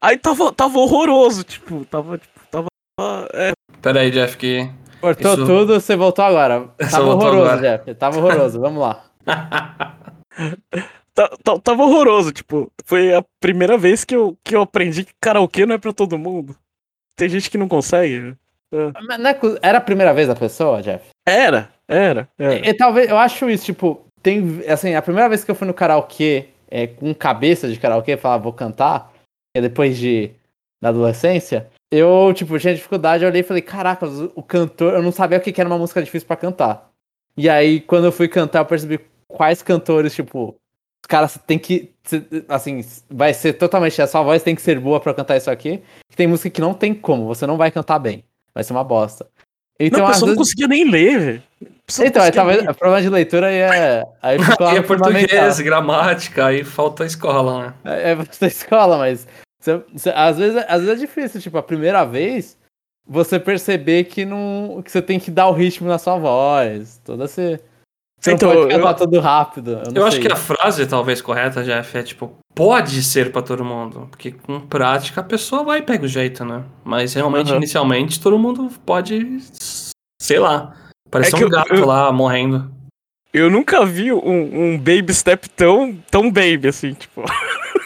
[0.00, 2.66] Aí tava, tava horroroso, tipo, tava, tipo, tava.
[3.32, 4.68] É, Pera aí, Jeff, que.
[5.00, 6.68] Cortou Isso- tudo, você voltou agora.
[6.90, 7.60] Tava horroroso, agora.
[7.78, 7.94] Jeff.
[7.94, 9.04] Tava horroroso, vamos lá.
[11.14, 15.12] ta- ta- tava horroroso, tipo, foi a primeira vez que eu, que eu aprendi que
[15.20, 16.54] karaokê não é pra todo mundo.
[17.16, 18.34] Tem gente que não consegue.
[19.06, 21.04] Mas não é co- Era a primeira vez da pessoa, Jeff?
[21.26, 22.68] Era, era, era.
[22.68, 25.72] E, talvez, eu acho isso, tipo, tem, assim, a primeira vez que eu fui no
[25.74, 29.10] karaokê, é, com cabeça de karaokê, falar, vou cantar,
[29.56, 30.30] é depois de,
[30.82, 35.12] da adolescência, eu, tipo, tinha dificuldade, eu olhei e falei, caraca, o, cantor, eu não
[35.12, 36.90] sabia o que que era uma música difícil pra cantar.
[37.36, 39.00] E aí, quando eu fui cantar, eu percebi
[39.36, 40.48] quais cantores, tipo,
[41.04, 41.92] os caras tem que,
[42.48, 45.82] assim, vai ser totalmente, a sua voz tem que ser boa pra cantar isso aqui,
[46.10, 48.82] que tem música que não tem como, você não vai cantar bem, vai ser uma
[48.84, 49.26] bosta.
[49.78, 51.42] Então, não, a pessoa não vezes- conseguia nem ler.
[51.62, 51.66] A
[52.00, 52.70] não então, aí, talvez ler.
[52.70, 54.02] a prova de leitura aí é.
[54.22, 57.74] Aí ficou E é português, gramática, aí falta a escola, né?
[57.84, 59.28] É, é você escola, mas.
[59.60, 62.56] você- você- às, vezes, às vezes é difícil, tipo, a primeira vez
[63.06, 64.80] você perceber que não.
[64.82, 66.98] que você tem que dar o ritmo na sua voz.
[67.04, 67.60] Toda você.
[68.20, 69.70] Você Então, não pode eu- cantar tudo rápido.
[69.72, 73.42] Eu, não Eu acho que a frase talvez correta, Jeff, é tipo, pode ser pra
[73.42, 74.08] todo mundo.
[74.10, 76.64] Porque com prática a pessoa vai e pega o jeito, né?
[76.84, 77.58] Mas realmente, Aham.
[77.58, 79.38] inicialmente, todo mundo pode,
[80.20, 80.74] sei lá,
[81.10, 82.74] parecer É um eu- gato eu- lá morrendo.
[83.32, 84.18] Eu nunca vi um,
[84.74, 87.22] um baby step tão, tão baby assim, tipo.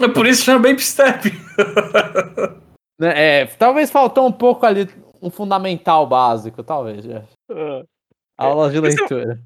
[0.00, 1.28] É por isso que chama Baby Step.
[3.00, 3.12] Né,
[3.42, 4.88] É, talvez faltou um pouco ali
[5.20, 7.26] um fundamental básico, talvez, Jeff.
[8.36, 9.40] Aulas de eu- leitura.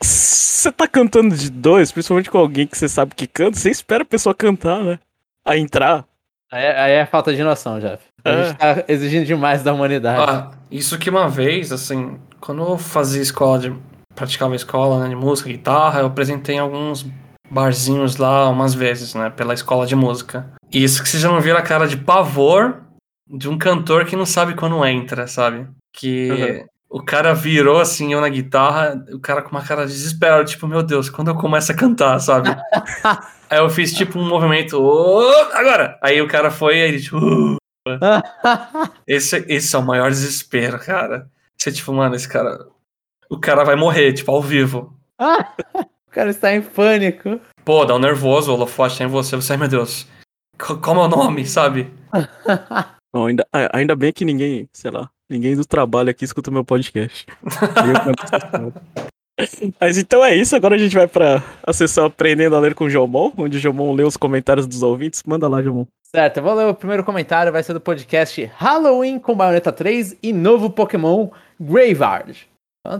[0.00, 4.02] Você tá cantando de dois, principalmente com alguém que você sabe que canta, você espera
[4.02, 4.98] a pessoa cantar, né?
[5.44, 6.04] A entrar.
[6.50, 8.02] Aí, aí é falta de noção, Jeff.
[8.24, 8.44] A É.
[8.44, 10.22] gente tá exigindo demais da humanidade.
[10.30, 13.74] Ah, isso que uma vez, assim, quando eu fazia escola de.
[14.14, 17.06] praticava escola né, de música, guitarra, eu apresentei alguns
[17.50, 19.30] barzinhos lá umas vezes, né?
[19.30, 20.48] Pela escola de música.
[20.70, 22.82] E isso que vocês já não viram a cara de pavor
[23.28, 25.66] de um cantor que não sabe quando entra, sabe?
[25.92, 26.66] Que Uhum.
[26.92, 30.68] O cara virou assim, eu na guitarra, o cara com uma cara de desespero, tipo,
[30.68, 32.50] meu Deus, quando eu começo a cantar, sabe?
[33.48, 35.98] Aí eu fiz tipo um movimento, "Ô, agora!
[36.02, 37.56] Aí o cara foi, aí ele tipo, "Uh".
[39.06, 41.30] esse, esse é o maior desespero, cara.
[41.58, 42.66] Você tipo, mano, esse cara,
[43.28, 44.94] o cara vai morrer, tipo, ao vivo.
[45.20, 47.40] o cara está em pânico.
[47.64, 50.06] Pô, dá um nervoso, o holofote tá em você, você, ai meu Deus,
[50.58, 51.90] como é o nome, sabe?
[53.14, 57.26] Não, ainda, ainda bem que ninguém, sei lá, ninguém do trabalho aqui escuta meu podcast.
[59.80, 62.84] Mas então é isso, agora a gente vai pra a sessão Aprendendo a Ler com
[62.84, 65.22] o Jomon, onde o Jomon lê os comentários dos ouvintes.
[65.26, 65.86] Manda lá, Jomon.
[66.14, 70.18] Certo, eu vou ler o primeiro comentário, vai ser do podcast Halloween com Bayonetta 3
[70.22, 72.46] e novo Pokémon Graveyard.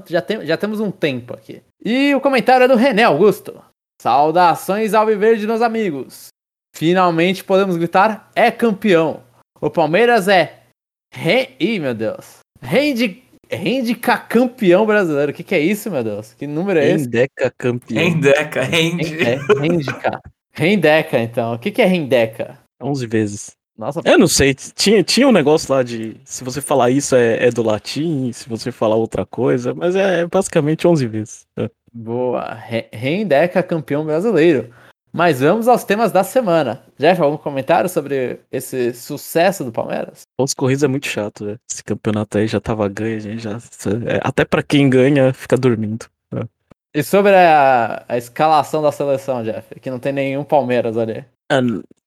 [0.09, 1.63] Já, tem, já temos um tempo aqui.
[1.85, 3.61] E o comentário é do René Augusto.
[4.01, 6.29] Saudações ao Viverde, meus amigos.
[6.75, 9.23] Finalmente podemos gritar, é campeão.
[9.61, 10.62] O Palmeiras é...
[11.13, 11.51] Re...
[11.61, 12.39] Ih, meu Deus.
[12.61, 13.23] Rende...
[13.51, 15.31] Rendica campeão brasileiro.
[15.31, 16.33] O que, que é isso, meu Deus?
[16.33, 17.05] Que número é esse?
[17.05, 18.03] Endeca campeão.
[18.03, 19.23] Rendeca, rende.
[19.23, 20.21] É, Rendica.
[20.55, 21.53] Rendeca, então.
[21.55, 22.59] O que, que é Rendeca?
[22.83, 23.51] 11 vezes.
[23.77, 27.47] Nossa, Eu não sei, tinha, tinha um negócio lá de se você falar isso é,
[27.47, 31.47] é do latim, se você falar outra coisa, mas é basicamente 11 vezes.
[31.59, 31.69] É.
[31.93, 32.55] Boa.
[32.55, 34.71] Re- Rendeca campeão brasileiro.
[35.13, 36.83] Mas vamos aos temas da semana.
[36.99, 40.23] Jeff, algum comentário sobre esse sucesso do Palmeiras?
[40.41, 41.57] Os Corridos é muito chato, né?
[41.71, 43.59] Esse campeonato aí já tava ganho, a gente já.
[44.07, 46.07] é, até pra quem ganha, fica dormindo.
[46.95, 49.81] E sobre a, a escalação da seleção, Jeff?
[49.81, 51.25] Que não tem nenhum Palmeiras ali.
[51.51, 51.61] Ah,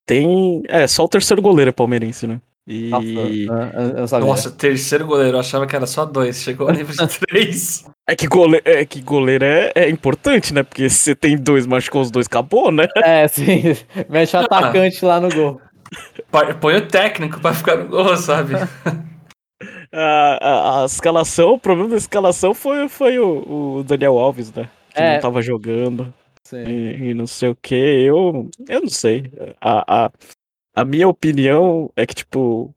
[0.04, 0.62] tem.
[0.68, 2.40] É, só o terceiro goleiro é palmeirense, né?
[2.66, 2.88] E.
[2.90, 4.26] Nossa, sabia.
[4.26, 7.84] Nossa, terceiro goleiro, eu achava que era só dois, chegou a nível de três.
[8.08, 10.62] É que goleiro é, que goleiro é, é importante, né?
[10.64, 12.88] Porque se você tem dois, machucou os dois, acabou, né?
[12.96, 13.62] É, sim.
[14.10, 15.60] Mexe o atacante lá no gol.
[16.60, 18.54] Põe o técnico pra ficar no gol, sabe?
[19.92, 24.68] A, a, a escalação, o problema da escalação foi, foi o, o Daniel Alves, né?
[24.94, 25.14] Que É.
[25.14, 26.12] não tava jogando.
[26.44, 26.62] Sim.
[26.64, 27.74] e, e não sei o que.
[27.74, 29.32] Eu, eu não sei.
[29.58, 30.10] A, a,
[30.76, 32.72] a minha opinião é que, tipo,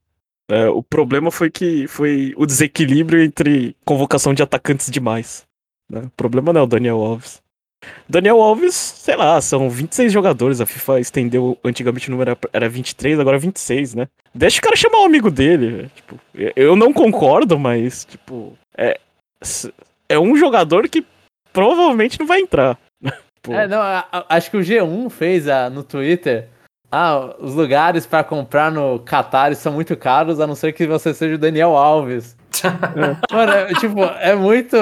[0.50, 5.46] é, o problema foi que foi o desequilíbrio entre convocação de atacantes demais.
[5.92, 6.02] né?
[6.06, 7.42] O problema não é o Daniel Alves.
[8.08, 10.60] Daniel Alves, sei lá, são 26 jogadores.
[10.62, 14.08] A FIFA estendeu, antigamente o número era- era 23, agora é 26, né?
[14.36, 15.90] Deixa o cara chamar o amigo dele.
[15.96, 16.20] Tipo,
[16.56, 19.00] eu- não concordo, mas, tipo, é,
[20.10, 21.06] é um jogador que
[21.54, 22.78] provavelmente não vai entrar.
[23.42, 26.50] Tipo, É, não, a- a- acho que o G1 fez ah, no Twitter.
[26.92, 31.14] Ah, os lugares pra comprar no Qatar são muito caros, a não ser que você
[31.14, 32.36] seja o Daniel Alves.
[33.32, 34.76] Mano, é, tipo, é muito.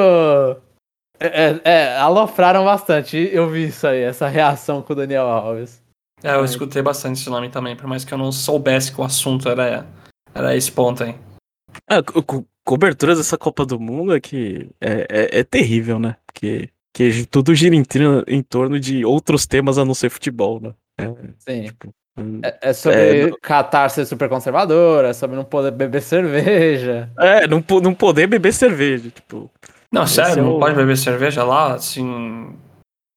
[1.19, 3.17] É, é, é, alopraram bastante.
[3.31, 5.81] Eu vi isso aí, essa reação com o Daniel Alves.
[6.23, 9.03] É, eu escutei bastante esse nome também, por mais que eu não soubesse que o
[9.03, 9.85] assunto era,
[10.33, 11.15] era esse ponto aí.
[11.89, 16.15] A co- co- coberturas dessa Copa do Mundo é que é, é, é terrível, né?
[16.25, 17.83] Porque que tudo gira em,
[18.27, 20.73] em torno de outros temas a não ser futebol, né?
[20.99, 21.05] É,
[21.39, 21.63] Sim.
[21.65, 21.93] tipo,
[22.43, 27.11] É, é sobre É, Qatar ser super conservador, é sobre não poder beber cerveja.
[27.19, 29.51] é, não, não poder beber cerveja, tipo,
[29.91, 32.55] Não, sério, é não pode beber cerveja lá, assim.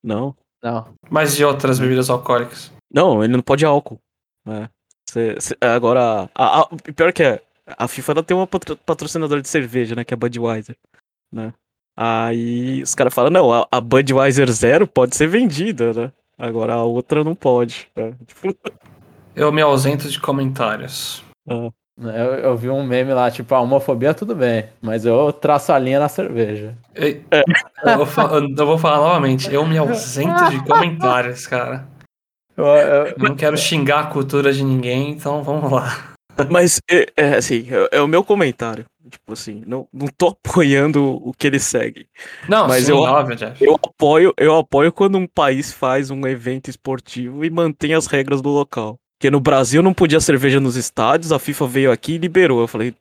[0.04, 0.34] não.
[0.62, 0.92] Não.
[1.08, 2.70] Mas e outras bebidas alcoólicas?
[2.92, 3.98] Não, ele não pode álcool.
[4.46, 4.68] né?
[5.08, 8.76] Cê- cê- agora, a, a- o pior que é, a FIFA ela tem uma patro-
[8.76, 10.04] patrocinadora de cerveja, né?
[10.04, 10.76] Que é a Budweiser,
[11.32, 11.54] né?
[11.96, 16.12] Aí os caras falam, não, a, a Budweiser Zero pode ser vendida, né?
[16.40, 17.88] Agora a outra não pode.
[17.94, 18.14] né?
[19.36, 21.22] Eu me ausento de comentários.
[21.48, 25.70] ah, Eu, eu vi um meme lá, tipo, a homofobia tudo bem, mas eu traço
[25.72, 26.74] a linha na cerveja.
[26.94, 27.22] Ei,
[27.84, 31.86] Eu, vou fa- eu vou falar novamente, eu me ausento de comentários, cara.
[32.56, 36.14] Eu- eu- Eu não quero xingar a cultura de ninguém, então vamos lá.
[36.48, 38.84] Mas, é, é, assim, é, é o meu comentário.
[39.10, 42.06] Tipo assim, não, não tô apoiando o que eles seguem.
[42.48, 43.64] Não, Mas sim, eu- óbvio, Jeff.
[43.64, 48.40] Eu apoio, eu apoio quando um país faz um evento esportivo e mantém as regras
[48.40, 48.96] do local.
[49.18, 52.60] Porque no Brasil não podia cerveja nos estádios, a FIFA veio aqui e liberou.
[52.60, 52.94] Eu falei.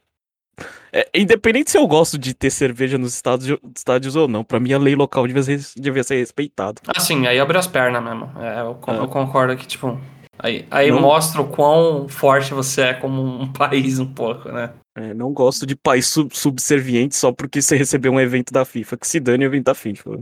[0.91, 4.73] é, independente se eu gosto de ter cerveja nos estádios, estádios ou não, pra mim
[4.73, 6.81] a lei local devia ser, devia ser respeitada.
[6.87, 8.29] Ah, sim, aí abre as pernas mesmo.
[8.41, 8.97] É, eu, É.
[8.97, 9.97] eu concordo que, tipo,
[10.39, 14.73] aí, aí Não- mostra o quão forte você é como um país um pouco, né?
[14.97, 18.97] É, não gosto de país sub- subserviente só porque você recebeu um evento da FIFA.
[18.97, 20.19] Que se dane o evento da FIFA.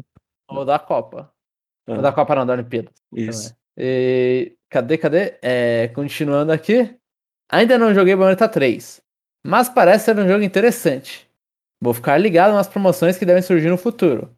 [0.50, 1.32] Ou da Copa.
[1.88, 2.90] Ah, Ou da Copa não, da Olimpíada.
[3.14, 3.56] Isso.
[3.78, 5.36] E cadê, cadê?
[5.42, 6.94] É, continuando aqui.
[7.50, 9.02] Ainda não joguei Bayonetta 3,
[9.46, 11.26] mas parece ser um jogo interessante.
[11.82, 14.30] Vou ficar ligado nas promoções que devem surgir no futuro.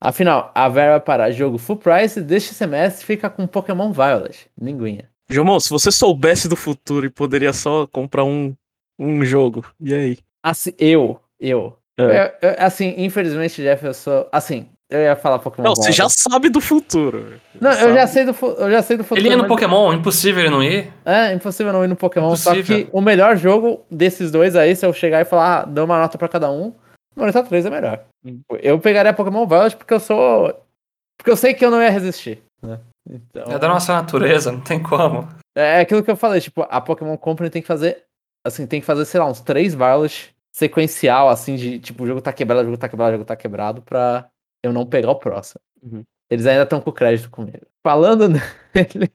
[0.00, 4.48] Afinal, a verba para jogo full price deste semestre fica com Pokémon Violet.
[4.60, 5.10] Linguinha.
[5.30, 8.54] Jomon, se você soubesse do futuro e poderia só comprar um,
[8.98, 10.18] um jogo, e aí?
[10.42, 11.76] Assim, eu, eu.
[11.98, 12.02] É.
[12.42, 14.28] Eu- eu- assim, infelizmente, Jeff, eu sou.
[14.30, 17.40] Assim, eu ia falar Pokémon Não, você já sabe do futuro.
[17.60, 17.94] Não, eu Sabe.
[17.94, 19.20] já sei do, fu- eu já sei do futuro.
[19.20, 20.92] Ele ia no mas- Pokémon, impossível ele não ir.
[21.04, 22.36] É, impossível não ir no Pokémon.
[22.36, 22.84] Só Impossível.
[22.86, 25.98] que o melhor jogo desses dois aí, se eu chegar e falar, ah, dou uma
[25.98, 26.74] nota pra cada um,
[27.16, 28.04] Morita 3 é melhor.
[28.24, 28.40] Hum.
[28.60, 30.52] Eu pegaria Pokémon Violet porque eu sou.
[31.16, 32.42] Porque eu sei que eu não ia resistir.
[32.60, 32.78] Né?
[33.08, 35.28] Então, É da nossa natureza, não tem como.
[35.54, 38.04] é aquilo que eu falei, tipo, a Pokémon Company tem que fazer.
[38.46, 42.20] Assim, tem que fazer, sei lá, uns três Violet sequencial, assim, de tipo, o jogo
[42.20, 44.28] tá quebrado, o jogo tá quebrado, o jogo tá quebrado, pra
[44.62, 45.60] eu não pegar o próximo.
[45.82, 46.02] Uhum.
[46.30, 47.66] Eles ainda estão com crédito comigo.
[47.82, 48.28] Falando
[48.74, 49.10] nele.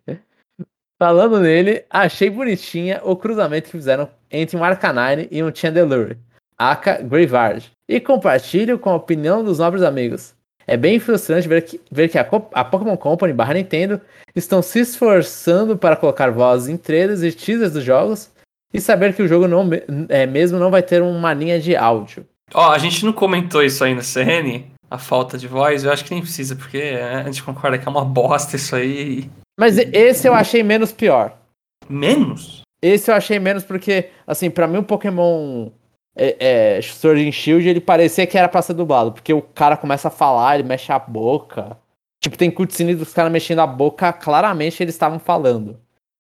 [1.02, 6.18] Falando nele, achei bonitinha o cruzamento que fizeram entre um Arcanine e um Chandelure,
[6.58, 7.72] aka Graveyard.
[7.88, 10.36] E compartilho com a opinião dos nobres amigos.
[10.70, 14.00] É bem frustrante ver que, ver que a, a Pokémon Company barra Nintendo
[14.36, 18.30] estão se esforçando para colocar vozes em trailers e teasers dos jogos
[18.72, 19.68] e saber que o jogo não,
[20.10, 22.24] é, mesmo não vai ter uma linha de áudio.
[22.54, 26.06] Ó, a gente não comentou isso aí no CN, a falta de voz, eu acho
[26.06, 29.28] que nem precisa, porque é, a gente concorda que é uma bosta isso aí.
[29.60, 31.36] Mas esse eu achei menos pior.
[31.90, 32.62] Menos?
[32.80, 35.72] Esse eu achei menos porque, assim, pra mim o Pokémon
[36.20, 39.78] é, é, Sword and Shield, ele parecia que era pra ser dublado, porque o cara
[39.78, 41.78] começa a falar, ele mexe a boca.
[42.22, 45.80] Tipo, tem cutscene dos caras mexendo a boca, claramente eles estavam falando.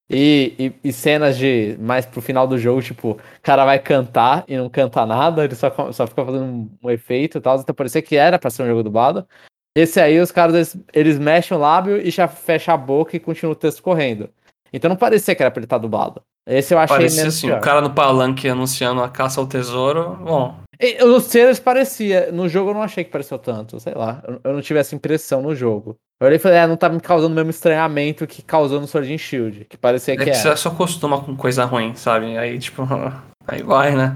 [0.09, 4.45] E, e, e cenas de mais pro final do jogo, tipo, o cara vai cantar
[4.47, 7.75] e não canta nada, ele só, só fica fazendo um, um efeito e tal, então
[7.75, 9.27] parecia que era pra ser um jogo dublado.
[9.75, 13.19] Esse aí, os caras, eles, eles mexem o lábio e já fecha a boca e
[13.19, 14.29] continua o texto correndo.
[14.73, 16.23] Então não parecia que era pra ele estar dublado.
[16.49, 17.59] Esse eu achei Parecia menos assim, pior.
[17.59, 20.15] o cara no palanque anunciando a caça ao tesouro.
[20.23, 24.23] Bom, E, Nos trailers parecia, no jogo eu não achei que pareceu tanto, sei lá,
[24.27, 25.95] eu, eu não tive essa impressão no jogo.
[26.19, 28.87] Eu olhei e falei, é, não tá me causando o mesmo estranhamento que causou no
[28.87, 30.39] Sword and Shield, que parecia é que que era.
[30.39, 32.37] você só acostuma com coisa ruim, sabe?
[32.37, 32.81] Aí, tipo,
[33.47, 34.15] aí vai, né?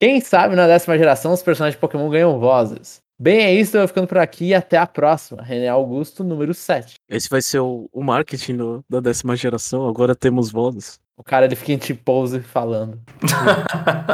[0.00, 2.98] Quem sabe na décima geração os personagens de Pokémon ganham vozes.
[3.18, 5.40] Bem, é isso, eu vou ficando por aqui e até a próxima.
[5.40, 6.94] René Augusto, número 7.
[7.08, 9.88] Esse vai ser o, o marketing do- da décima geração.
[9.88, 10.98] Agora temos vozes.
[11.16, 13.00] O cara ele fica em T-pose falando.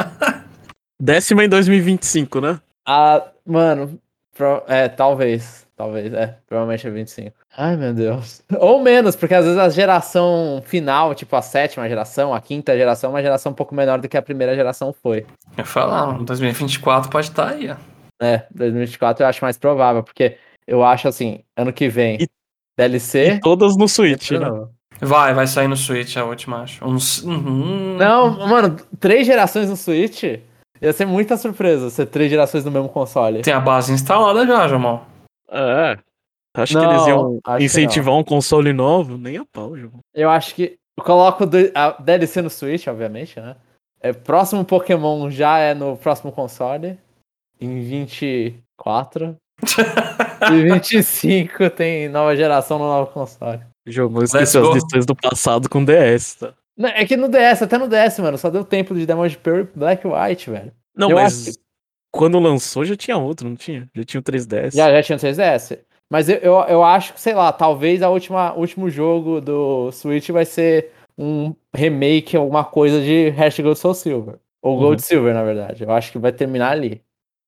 [0.99, 2.59] Décima em 2025, né?
[2.85, 3.99] Ah, mano,
[4.35, 5.65] pro- é, talvez.
[5.75, 6.37] Talvez, é.
[6.45, 7.35] Provavelmente é 25.
[7.57, 8.43] Ai, meu Deus.
[8.59, 13.09] Ou menos, porque às vezes a geração final, tipo a sétima geração, a quinta geração,
[13.09, 15.25] é uma geração um pouco menor do que a primeira geração foi.
[15.57, 17.75] Eu não, 2024 pode estar aí, ó.
[18.23, 20.37] É, 2024 eu acho mais provável, porque
[20.67, 22.27] eu acho assim, ano que vem, E-
[22.77, 23.39] DLC.
[23.41, 24.37] Todas no Switch, né?
[24.39, 24.71] novo.
[25.01, 26.85] Vai, vai sair no Switch a última, acho.
[26.85, 27.97] Uhum.
[27.97, 30.23] Não, mano, três gerações no Switch
[30.81, 33.41] ia ser muita surpresa ser três gerações no mesmo console.
[33.41, 34.99] Tem a base instalada já, Jamon.
[35.49, 35.97] É.
[36.53, 39.17] Acho que Não, eles iam que incentivar um console novo.
[39.17, 39.99] Nem a pau, João.
[40.13, 40.77] Eu acho que.
[40.97, 43.55] Eu coloco a DLC no Switch, obviamente, né?
[44.01, 46.97] É, próximo Pokémon já é no próximo console.
[47.59, 49.35] Em 24.
[50.51, 53.61] e 25 tem nova geração no novo console.
[54.25, 56.53] Esqueci as lições do passado com DS, tá?
[56.77, 59.37] Não, é que no DS, até no DS, mano, só deu tempo de Demon de
[59.37, 60.71] Pearl e Black White, velho.
[60.95, 61.57] Não, Eu mas acho
[62.11, 63.89] quando lançou já tinha outro, não tinha?
[63.95, 64.75] Já tinha o 3DS.
[64.75, 65.79] Já, já tinha no 3DS.
[66.11, 70.29] Mas eu, eu, eu acho que, sei lá, talvez a última último jogo do Switch
[70.29, 74.35] vai ser um remake, alguma coisa de Hashtag Gold Soul Silver.
[74.61, 75.83] Ou Gold Silver, na verdade.
[75.83, 77.01] Eu acho que vai terminar ali.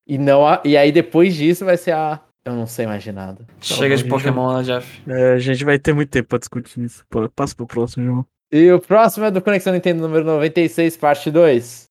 [0.06, 2.20] E, não a- e aí depois disso vai ser a.
[2.44, 3.46] Eu não sei mais de nada.
[3.60, 5.02] Chega de gente, Pokémon, né, Jeff?
[5.08, 7.04] É, a gente vai ter muito tempo pra discutir isso.
[7.34, 8.26] Passa pro próximo, João.
[8.52, 11.84] E o próximo é do Conexão Nintendo número 96, parte 2.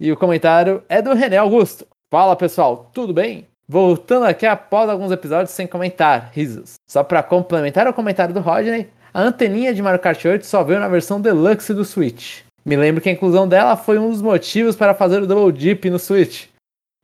[0.00, 1.86] E o comentário é do René Augusto.
[2.10, 3.46] Fala pessoal, tudo bem?
[3.68, 6.74] Voltando aqui após alguns episódios sem comentar, risos.
[6.90, 10.80] Só pra complementar o comentário do Rodney, a anteninha de Mario Kart 8 só veio
[10.80, 12.40] na versão Deluxe do Switch.
[12.64, 15.88] Me lembro que a inclusão dela foi um dos motivos para fazer o Double Dip
[15.88, 16.46] no Switch,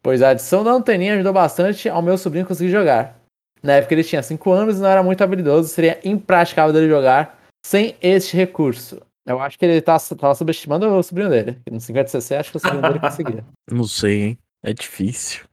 [0.09, 3.19] pois a adição da anteninha ajudou bastante ao meu sobrinho conseguir jogar.
[3.63, 7.39] Na época ele tinha 5 anos e não era muito habilidoso, seria impraticável dele jogar
[7.63, 9.03] sem este recurso.
[9.27, 11.61] Eu acho que ele tá, tava subestimando o sobrinho dele.
[11.71, 13.45] No 50cc, acho que o sobrinho dele conseguia.
[13.71, 14.39] Não sei, hein?
[14.65, 15.45] É difícil.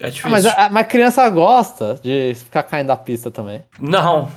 [0.00, 0.28] É Ah, difícil.
[0.30, 3.62] mas a, mas criança gosta de ficar caindo da pista também.
[3.78, 4.28] Não.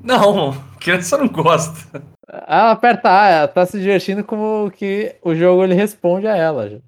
[0.00, 2.02] Não, criança não gosta.
[2.26, 6.80] Ela aperta A, ela tá se divertindo como que o jogo ele responde a ela.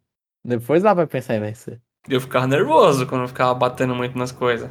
[0.43, 1.79] Depois ela vai pensar em vencer.
[2.09, 4.71] Eu ficava nervoso quando eu ficava batendo muito nas coisas.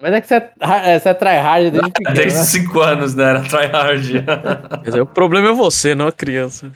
[0.00, 2.44] Mas é que você é, é, você é tryhard desde pequeno, Desde né?
[2.44, 3.24] 5 anos, né?
[3.24, 4.24] Era tryhard.
[5.02, 6.70] O problema é você, não a criança.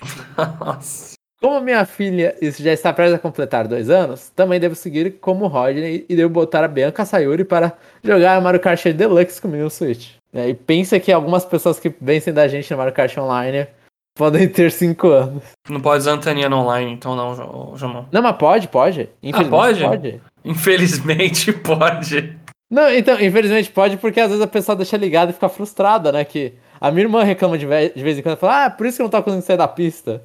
[0.60, 1.12] Nossa.
[1.40, 6.06] Como minha filha já está prestes a completar dois anos, também devo seguir como Rodney
[6.08, 7.72] e devo botar a Bianca Sayuri para
[8.02, 10.12] jogar Mario Kart Deluxe comigo no Switch.
[10.32, 13.66] E pensa que algumas pessoas que vencem da gente no Mario Kart Online
[14.14, 15.42] podem ter cinco anos.
[15.68, 18.06] Não pode usar anteninha no online, então não, Jamão.
[18.10, 19.08] Não, mas pode, pode.
[19.32, 19.80] Ah, pode?
[19.82, 20.20] pode.
[20.44, 22.36] Infelizmente pode.
[22.70, 26.24] Não, então, infelizmente pode, porque às vezes a pessoa deixa ligada e fica frustrada, né?
[26.24, 28.96] Que a minha irmã reclama de vez, de vez em quando, fala, ah, por isso
[28.96, 30.22] que eu não tô conseguindo sair da pista.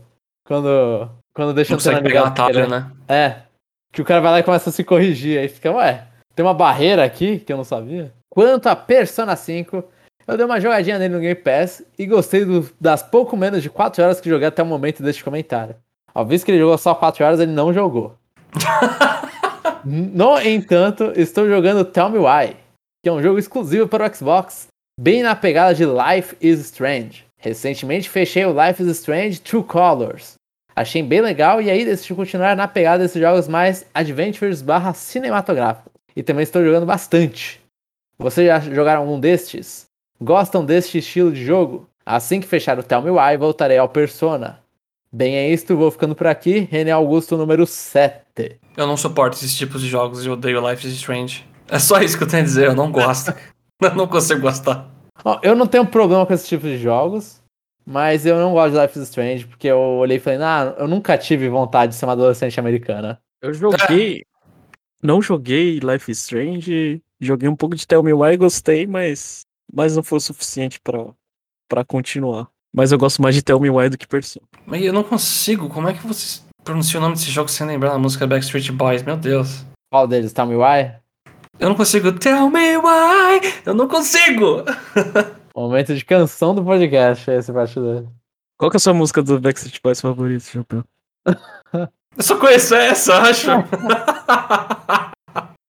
[0.47, 2.67] Quando, quando deixa não a pegar ligada.
[2.67, 2.91] né?
[3.07, 3.35] É.
[3.91, 5.39] Que o cara vai lá e começa a se corrigir.
[5.39, 8.13] Aí fica, ué, tem uma barreira aqui que eu não sabia.
[8.29, 9.83] Quanto a Persona 5,
[10.27, 13.69] eu dei uma jogadinha nele no Game Pass e gostei do, das pouco menos de
[13.69, 15.75] 4 horas que joguei até o momento deste comentário.
[16.13, 18.15] Ao visto que ele jogou só 4 horas, ele não jogou.
[19.89, 22.57] No entanto, estou jogando Tell Me Why,
[23.01, 24.67] que é um jogo exclusivo para o Xbox,
[24.99, 27.25] bem na pegada de Life is Strange.
[27.37, 30.33] Recentemente fechei o Life is Strange True Colors.
[30.75, 35.93] Achei bem legal e aí decidi continuar na pegada desses jogos mais adventures barra cinematográficos.
[36.13, 37.61] E também estou jogando bastante.
[38.19, 39.87] Vocês já jogaram algum destes?
[40.19, 41.87] Gostam deste estilo de jogo?
[42.05, 44.59] Assim que fechar o Tell Me Why, voltarei ao Persona.
[45.11, 46.67] Bem, é isto, vou ficando por aqui.
[46.71, 48.59] René Augusto, número 7.
[48.75, 51.45] Eu não suporto esses tipos de jogos, eu odeio Life is Strange.
[51.69, 53.33] É só isso que eu tenho a dizer, eu não gosto.
[53.81, 54.89] eu não consigo gostar.
[55.43, 57.41] Eu não tenho problema com esse tipo de jogos,
[57.85, 60.87] mas eu não gosto de Life is Strange, porque eu olhei e falei, ah, eu
[60.87, 63.19] nunca tive vontade de ser uma adolescente americana.
[63.41, 64.25] Eu joguei.
[65.01, 69.45] Não joguei Life is Strange, joguei um pouco de Tell Me Why e gostei, mas,
[69.71, 72.47] mas não foi o suficiente para continuar.
[72.73, 74.45] Mas eu gosto mais de Tell Me Why do que Persona.
[74.65, 75.69] Mas eu não consigo.
[75.69, 79.03] Como é que você pronuncia o nome desse jogo sem lembrar a música Backstreet Boys?
[79.03, 79.65] Meu Deus.
[79.89, 80.33] Qual deles?
[80.33, 80.95] Tell Me Why?
[81.59, 82.11] Eu não consigo.
[82.11, 83.53] Tell Me Why!
[83.65, 84.63] Eu não consigo!
[85.55, 88.05] Momento de canção do podcast, esse bastidor.
[88.59, 90.83] Qual que é a sua música do Backstreet Boys favorita, Chapéu?
[91.75, 93.47] eu só conheço essa, acho.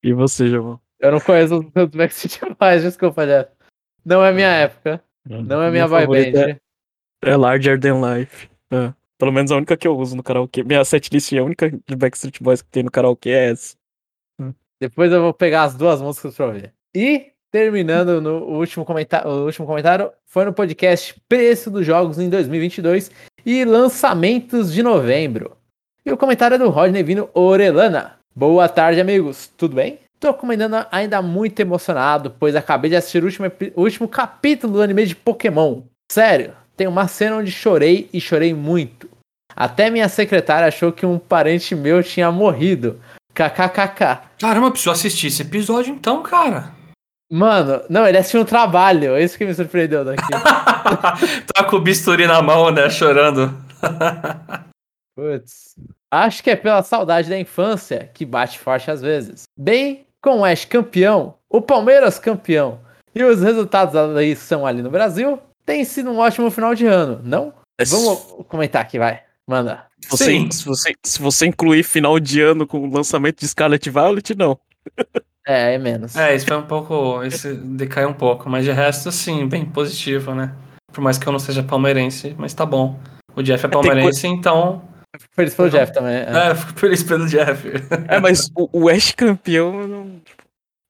[0.04, 0.78] e você, João?
[1.00, 3.48] Eu não conheço os Backstreet Boys, desculpa, Jeff.
[4.08, 5.02] Não é minha época.
[5.28, 6.56] Não é minha boy band.
[7.22, 8.48] É Larger Than Life.
[8.70, 8.94] É.
[9.18, 10.64] Pelo menos a única que eu uso no karaokê.
[10.64, 13.76] Minha setlist é a única de Backstreet Boys que tem no karaokê é essa.
[14.40, 14.54] Hum.
[14.80, 16.72] Depois eu vou pegar as duas músicas pra ouvir.
[16.96, 22.30] E, terminando no último, comentário, o último comentário, foi no podcast Preço dos Jogos em
[22.30, 23.10] 2022
[23.44, 25.54] e lançamentos de novembro.
[26.06, 28.18] E o comentário é do Rodney Vino Orelana.
[28.34, 29.48] Boa tarde, amigos.
[29.48, 29.98] Tudo bem?
[30.20, 33.46] Tô comentando ainda muito emocionado, pois acabei de assistir o último,
[33.76, 35.82] o último capítulo do anime de Pokémon.
[36.10, 39.08] Sério, tem uma cena onde chorei e chorei muito.
[39.54, 43.00] Até minha secretária achou que um parente meu tinha morrido.
[43.34, 44.22] KKKK.
[44.40, 46.72] Caramba, preciso assistir esse episódio então, cara.
[47.30, 49.14] Mano, não, ele assistiu um trabalho.
[49.14, 50.22] É isso que me surpreendeu daqui.
[51.54, 52.88] tá com o bisturi na mão, né?
[52.88, 53.54] Chorando.
[55.14, 55.76] Putz.
[56.10, 59.42] Acho que é pela saudade da infância que bate forte às vezes.
[59.56, 62.80] Bem, com o Ash campeão, o Palmeiras campeão
[63.14, 67.20] e os resultados da eleição ali no Brasil, tem sido um ótimo final de ano,
[67.24, 67.52] não?
[67.86, 69.22] Vamos comentar aqui, vai.
[69.46, 69.86] Manda.
[70.10, 70.50] Você, Sim.
[70.50, 74.58] Se você, se você incluir final de ano com o lançamento de Scarlet Violet, não.
[75.46, 76.14] É, é menos.
[76.14, 77.22] É, isso foi um pouco.
[77.22, 80.54] Esse decai um pouco, mas de resto, sim, bem positivo, né?
[80.92, 83.00] Por mais que eu não seja palmeirense, mas tá bom.
[83.34, 84.82] O Jeff é, é palmeirense, é, então.
[85.18, 86.16] Fico feliz pelo Jeff também.
[86.16, 87.68] É, é fico feliz pelo Jeff.
[88.08, 90.20] É, mas o, o Ash campeão não,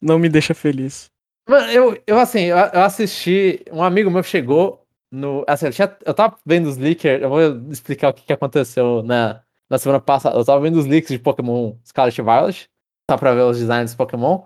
[0.00, 1.10] não me deixa feliz.
[1.48, 3.64] Mano, eu, eu assim, eu, eu assisti.
[3.72, 5.44] Um amigo meu chegou no.
[5.46, 7.22] Assim, eu, tinha, eu tava vendo os leakers.
[7.22, 10.36] Eu vou explicar o que, que aconteceu na, na semana passada.
[10.36, 12.68] Eu tava vendo os leaks de Pokémon Scarlet Violet.
[13.10, 14.42] Só pra ver os designs dos Pokémon.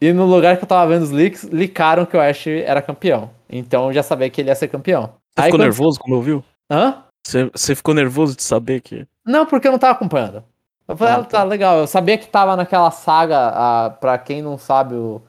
[0.00, 3.30] E no lugar que eu tava vendo os leaks, licaram que o Ash era campeão.
[3.48, 5.04] Então eu já sabia que ele ia ser campeão.
[5.04, 5.62] Você Aí, ficou quando...
[5.62, 6.44] nervoso quando ouviu?
[6.70, 7.04] Hã?
[7.26, 9.06] Você, você ficou nervoso de saber que.
[9.24, 10.44] Não, porque eu não tava acompanhando.
[10.88, 11.38] Eu falei, ah, ah tá.
[11.38, 11.78] tá legal.
[11.78, 15.22] Eu sabia que tava naquela saga, a, pra quem não sabe, o,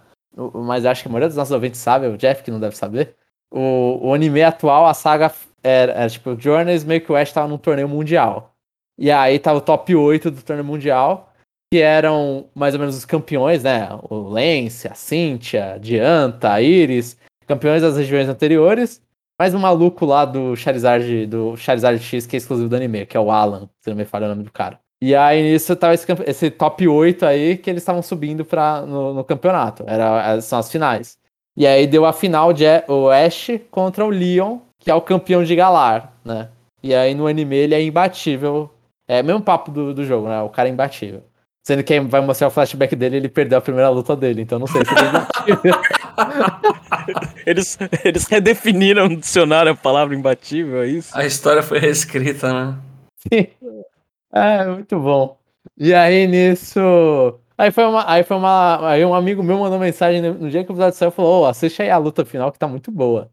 [0.54, 3.16] mas acho que a maioria dos nossos ouvintes sabe, o Jeff que não deve saber.
[3.52, 5.32] O, o anime atual, a saga
[5.62, 8.54] era, era tipo, o Journeys meio que o Ash tava num torneio mundial.
[8.98, 11.32] E aí tava o top 8 do torneio mundial,
[11.72, 13.90] que eram mais ou menos os campeões, né?
[14.10, 17.18] O Lance, a Cynthia, a Dianta, a Iris,
[17.48, 19.02] campeões das regiões anteriores.
[19.40, 23.18] Mais um maluco lá do Charizard, do Charizard X, que é exclusivo do anime, que
[23.18, 24.80] é o Alan, se não me falha o nome do cara.
[25.02, 29.14] E aí nisso tava esse, esse top 8 aí que eles estavam subindo pra, no,
[29.14, 29.84] no, campeonato.
[29.88, 31.18] Era, são as finais.
[31.58, 35.44] E aí deu a final de o Ash contra o Leon, que é o campeão
[35.44, 36.50] de Galar, né?
[36.82, 38.70] E aí no anime ele é imbatível.
[39.08, 40.42] É mesmo papo do, do jogo, né?
[40.42, 41.24] O cara é imbatível.
[41.64, 44.68] Sendo que vai mostrar o flashback dele, ele perdeu a primeira luta dele, então não
[44.68, 45.84] sei se ele é
[47.50, 51.18] eles, eles redefiniram no dicionário a palavra imbatível, é isso?
[51.18, 52.78] A história foi reescrita, né?
[53.18, 53.48] Sim.
[54.34, 55.38] É, muito bom.
[55.78, 56.80] E aí nisso.
[57.58, 58.12] Aí foi uma.
[58.12, 58.90] Aí foi uma.
[58.90, 61.46] Aí um amigo meu mandou mensagem no, dia que o episódio saiu e falou: Ô,
[61.46, 63.32] assiste aí a luta final que tá muito boa.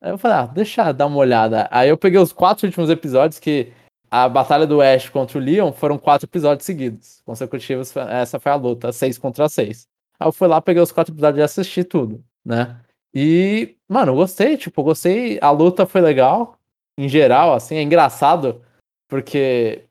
[0.00, 1.68] Aí eu falei, ah, deixa eu dar uma olhada.
[1.70, 3.72] Aí eu peguei os quatro últimos episódios que
[4.10, 7.94] a batalha do Ash contra o Leon foram quatro episódios seguidos, consecutivos.
[7.96, 9.86] Essa foi a luta, seis contra seis.
[10.18, 12.80] Aí eu fui lá, peguei os quatro episódios e assisti tudo, né?
[13.14, 15.38] E, mano, gostei, tipo, gostei.
[15.40, 16.58] A luta foi legal,
[16.96, 18.62] em geral, assim, é engraçado,
[19.08, 19.84] porque,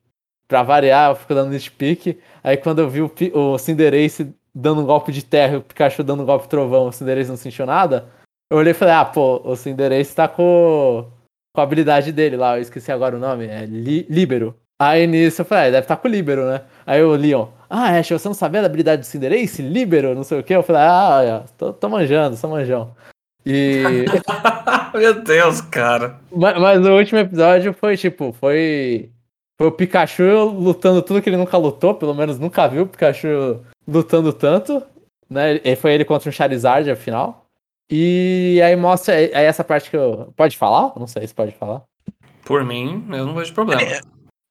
[0.47, 2.19] pra variar, eu fico dando nitpick.
[2.43, 6.03] Aí quando eu vi o, o Cinderace dando um golpe de terra e o Pikachu
[6.03, 8.09] dando um golpe de trovão, o Cinderace não sentiu nada,
[8.49, 11.05] eu olhei e falei, ah, pô, o Cinderace tá com,
[11.57, 14.55] com a habilidade dele lá, eu esqueci agora o nome, é li, Libero.
[14.79, 16.61] Aí nisso eu falei, ah, deve estar tá com o Libero, né?
[16.85, 19.63] Aí o Leon, ah, Ash, você não sabia da habilidade do Cinderace?
[19.63, 20.53] Libero, não sei o que.
[20.53, 22.95] Eu falei, ah, tô, tô manjando, tô manjão.
[23.43, 24.05] E.
[24.93, 26.19] Meu Deus, cara.
[26.31, 29.09] Mas, mas, o último episódio foi tipo, foi.
[29.57, 33.63] Foi o Pikachu lutando tudo que ele nunca lutou, pelo menos nunca viu o Pikachu
[33.87, 34.83] lutando tanto.
[35.27, 35.59] Né?
[35.63, 37.46] E foi ele contra um Charizard, afinal.
[37.89, 39.15] E aí mostra.
[39.15, 40.33] Aí essa parte que eu.
[40.35, 40.93] Pode falar?
[40.97, 41.83] Não sei se pode falar.
[42.45, 43.81] Por mim, eu não vejo problema.
[43.81, 43.99] Ele,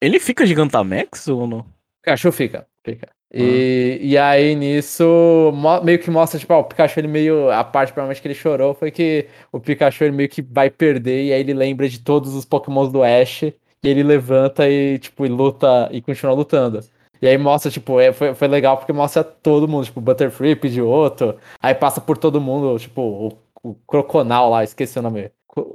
[0.00, 1.66] ele fica Gigantamax ou não?
[2.02, 3.08] Pikachu fica, fica.
[3.32, 4.06] E, uhum.
[4.06, 7.50] e aí nisso meio que mostra, tipo, ó, o Pikachu ele meio.
[7.50, 11.24] A parte provavelmente que ele chorou foi que o Pikachu ele meio que vai perder
[11.24, 15.26] e aí ele lembra de todos os Pokémons do Ash e ele levanta e, tipo,
[15.26, 16.80] e luta e continua lutando.
[17.20, 21.36] E aí mostra, tipo, é, foi, foi legal porque mostra todo mundo, tipo, Butterfree, Pidgeotto,
[21.60, 23.38] aí passa por todo mundo, tipo, o,
[23.70, 25.30] o Croconal lá, esqueci o nome.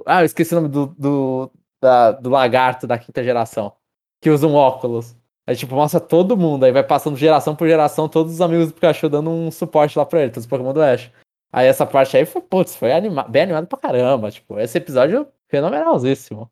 [0.06, 3.74] Ah, eu esqueci o nome do, do, da, do lagarto da quinta geração,
[4.22, 5.16] que usa um óculos.
[5.48, 6.64] Aí, tipo, mostra todo mundo.
[6.64, 10.06] Aí vai passando geração por geração, todos os amigos do Pikachu dando um suporte lá
[10.06, 11.12] pra ele, todos os Pokémon do Ash.
[11.52, 14.32] Aí essa parte aí foi, putz, foi anima bem animado pra caramba.
[14.32, 16.50] Tipo, esse episódio fenomenalzíssimo.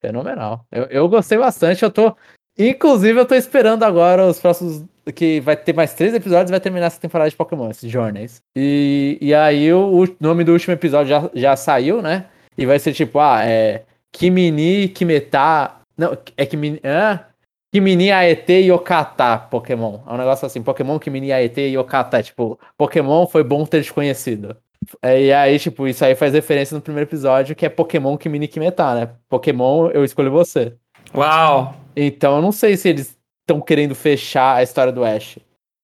[0.00, 0.64] Fenomenal.
[0.70, 2.16] Eu, eu gostei bastante, eu tô.
[2.58, 4.84] Inclusive, eu tô esperando agora os próximos.
[5.14, 8.42] Que vai ter mais três episódios e vai terminar essa temporada de Pokémon, esses Journeys.
[8.56, 12.26] E, e aí o, o nome do último episódio já, já saiu, né?
[12.58, 13.84] E vai ser tipo, ah, é.
[14.10, 15.76] Kimini, Kimeta.
[15.96, 16.80] Não, é Kimini.
[16.82, 17.26] Ah,
[17.72, 20.00] Kimini Aete e Okata Pokémon.
[20.06, 22.20] É um negócio assim, Pokémon Kimini Aete e Okata.
[22.20, 24.56] Tipo, Pokémon foi bom ter te conhecido.
[25.02, 28.48] É, e aí, tipo, isso aí faz referência no primeiro episódio, que é Pokémon Kimini
[28.48, 29.10] Kimeta, né?
[29.28, 30.74] Pokémon, eu escolho você.
[31.14, 31.85] Uau!
[31.96, 35.38] Então eu não sei se eles estão querendo fechar a história do Ash.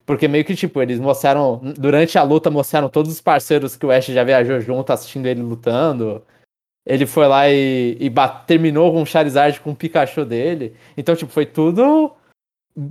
[0.05, 1.61] Porque meio que, tipo, eles mostraram.
[1.79, 5.41] Durante a luta, mostraram todos os parceiros que o Ash já viajou junto, assistindo ele
[5.41, 6.23] lutando.
[6.85, 10.75] Ele foi lá e, e bate, terminou com o Charizard com o Pikachu dele.
[10.97, 12.13] Então, tipo, foi tudo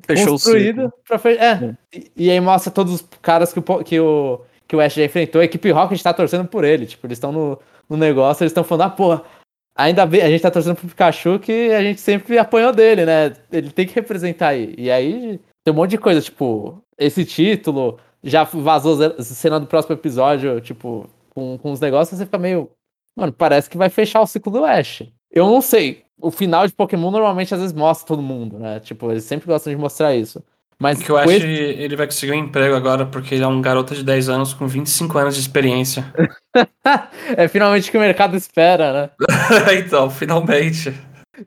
[0.05, 1.29] Fechou construído pra fe...
[1.29, 1.51] é.
[1.51, 1.75] é.
[1.93, 5.03] E, e, aí mostra todos os caras que o, que o, que o Ash já
[5.03, 5.41] enfrentou.
[5.41, 6.85] A equipe Rocket tá torcendo por ele.
[6.85, 7.59] Tipo, eles estão no,
[7.89, 9.19] no negócio, eles estão falando, ah, pô,
[9.83, 13.33] ainda bem, a gente tá torcendo pro Pikachu que a gente sempre apanhou dele, né?
[13.51, 14.73] Ele tem que representar aí.
[14.77, 19.95] E aí tem um monte de coisa, tipo, esse título já vazou cena do próximo
[19.95, 22.69] episódio, tipo, com, com os negócios, você fica meio.
[23.15, 25.03] Mano, parece que vai fechar o ciclo do Ash.
[25.29, 26.03] Eu não sei.
[26.19, 28.79] O final de Pokémon normalmente às vezes mostra todo mundo, né?
[28.79, 30.43] Tipo, eles sempre gostam de mostrar isso.
[30.81, 33.61] Mas que eu acho que ele vai conseguir um emprego agora porque ele é um
[33.61, 36.11] garoto de 10 anos com 25 anos de experiência.
[37.37, 39.09] é finalmente o que o mercado espera, né?
[39.77, 40.91] então, finalmente.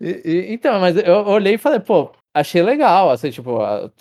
[0.00, 3.58] E, e, então, mas eu olhei e falei, pô, achei legal, assim, tipo,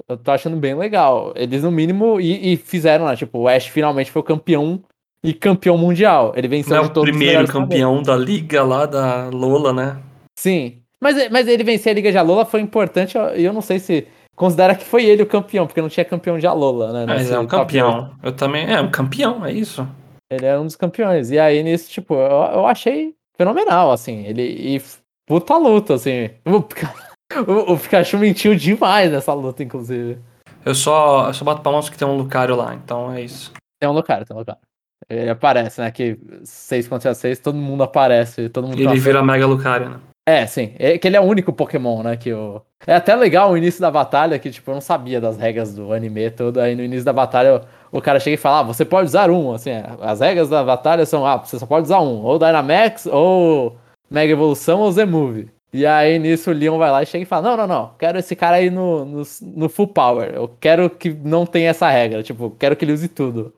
[0.08, 1.34] eu tô achando bem legal.
[1.36, 3.16] Eles, no mínimo, e, e fizeram, né?
[3.16, 4.84] Tipo, o Ash finalmente foi o campeão
[5.24, 6.32] e campeão mundial.
[6.36, 9.98] Ele venceu Não é o primeiro campeão da liga lá da Lola, né?
[10.38, 10.78] Sim.
[11.02, 14.08] Mas, mas ele vencer a liga de Alola foi importante, e eu não sei se
[14.36, 17.06] considera que foi ele o campeão, porque não tinha campeão de Alola, né?
[17.08, 18.14] Mas é um campeão.
[18.22, 18.72] Eu também.
[18.72, 19.88] É um campeão, é isso.
[20.30, 21.32] Ele é um dos campeões.
[21.32, 24.26] E aí, nisso, tipo, eu, eu achei fenomenal, assim.
[24.26, 24.44] Ele.
[24.44, 24.82] E
[25.28, 26.30] puta luta, assim.
[26.46, 30.20] O, o Pikachu mentiu demais nessa luta, inclusive.
[30.66, 33.52] Eu só, eu só bato palmas que tem um Lucario lá, então é isso.
[33.80, 34.62] Tem um Lucario, tem um Lucario.
[35.10, 35.92] Ele aparece, né?
[35.92, 38.50] Que 6 contra 6, todo mundo aparece.
[38.50, 40.00] Todo mundo ele vira Mega Lucario, né?
[40.26, 40.74] É, sim.
[40.80, 42.16] É que ele é o único Pokémon, né?
[42.16, 42.62] Que eu...
[42.88, 45.92] É até legal o início da batalha, que tipo, eu não sabia das regras do
[45.94, 46.60] anime todo.
[46.60, 47.62] Aí no início da batalha
[47.92, 49.54] o cara chega e fala: ah, você pode usar um.
[49.54, 52.24] Assim, é, as regras da batalha são: ah, você só pode usar um.
[52.24, 53.78] Ou Dynamax, ou
[54.10, 55.50] Mega Evolução, ou Z-Move.
[55.74, 58.18] E aí nisso o Leon vai lá e chega e fala: Não, não, não, quero
[58.20, 60.32] esse cara aí no, no, no full power.
[60.34, 62.24] Eu quero que não tenha essa regra.
[62.24, 63.54] Tipo, quero que ele use tudo.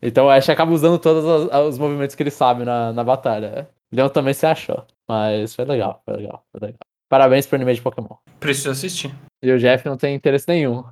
[0.00, 3.68] Então o Ash acaba usando todos os, os movimentos que ele sabe na, na batalha.
[3.92, 4.84] O Leon também se achou.
[5.08, 6.78] Mas foi legal, foi legal, foi legal.
[7.08, 8.16] Parabéns pro anime de Pokémon.
[8.40, 9.14] Preciso assistir.
[9.42, 10.84] E o Jeff não tem interesse nenhum.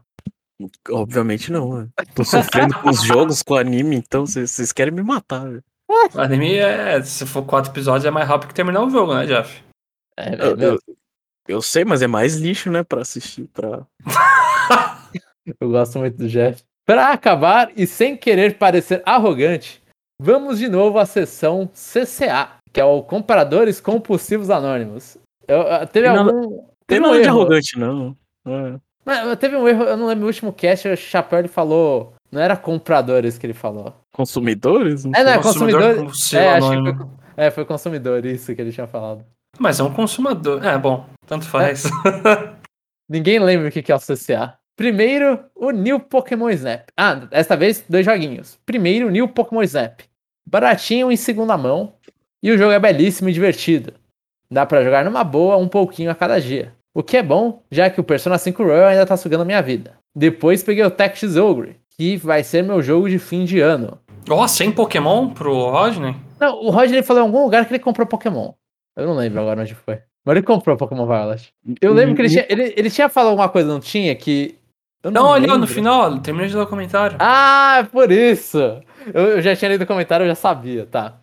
[0.90, 1.82] Obviamente não.
[1.82, 1.88] Né?
[2.14, 5.48] Tô sofrendo com os jogos, com o anime, então vocês querem me matar.
[5.48, 5.64] Véio.
[6.14, 7.02] O anime é.
[7.02, 9.64] Se for quatro episódios, é mais rápido que terminar o jogo, né, Jeff?
[10.16, 10.78] É, é eu, eu,
[11.48, 13.86] Eu sei, mas é mais lixo, né, pra assistir, pra...
[15.58, 16.62] Eu gosto muito do Jeff.
[16.86, 19.82] Pra acabar e sem querer parecer arrogante,
[20.20, 25.16] vamos de novo à sessão CCA, que é o Compradores Compulsivos Anônimos.
[25.48, 26.48] Eu, eu- teve Tem nada- algum.
[26.86, 27.40] Tem teve um nada de erro.
[27.40, 28.16] arrogante, não.
[28.46, 28.74] É.
[29.04, 32.14] Mas, mas teve um erro, eu não lembro o último cast, o Chapéu ele falou.
[32.30, 33.92] Não era compradores que ele falou.
[34.12, 35.04] Consumidores?
[35.04, 36.40] Não É, não, é Consumidor consumidor.
[36.52, 37.06] É, acho que foi,
[37.36, 39.24] é, foi consumidor, isso que ele tinha falado.
[39.58, 40.64] Mas é um consumador.
[40.64, 41.84] É, bom, tanto faz.
[43.08, 44.54] Ninguém lembra o que que é o CCA.
[44.76, 46.88] Primeiro, o New Pokémon Snap.
[46.96, 48.58] Ah, desta vez, dois joguinhos.
[48.64, 50.00] Primeiro, o New Pokémon Snap.
[50.48, 51.94] Baratinho em segunda mão.
[52.42, 53.92] E o jogo é belíssimo e divertido.
[54.50, 56.72] Dá pra jogar numa boa um pouquinho a cada dia.
[56.94, 59.62] O que é bom, já que o Persona 5 Royal ainda tá sugando a minha
[59.62, 59.94] vida.
[60.14, 63.98] Depois peguei o Tactics Ogre, que vai ser meu jogo de fim de ano.
[64.28, 66.16] Ó, sem Pokémon pro Rodney?
[66.40, 68.52] Não, o Roger falou em algum lugar que ele comprou Pokémon.
[68.96, 70.00] Eu não lembro agora onde foi.
[70.24, 71.52] Mas ele comprou Pokémon Violet.
[71.80, 74.14] Eu lembro que ele tinha, ele, ele tinha falado alguma coisa, não tinha?
[74.14, 74.58] Que.
[75.02, 77.16] eu Não, olha, no final, terminei de ler o comentário.
[77.20, 78.58] Ah, é por isso!
[79.14, 81.19] Eu, eu já tinha lido o comentário, eu já sabia, tá.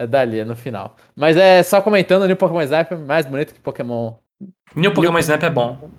[0.00, 0.96] É dali, é no final.
[1.14, 4.14] Mas é só comentando o Pokémon Snap é mais bonito que Pokémon.
[4.74, 5.90] New Pokémon Snap é bom.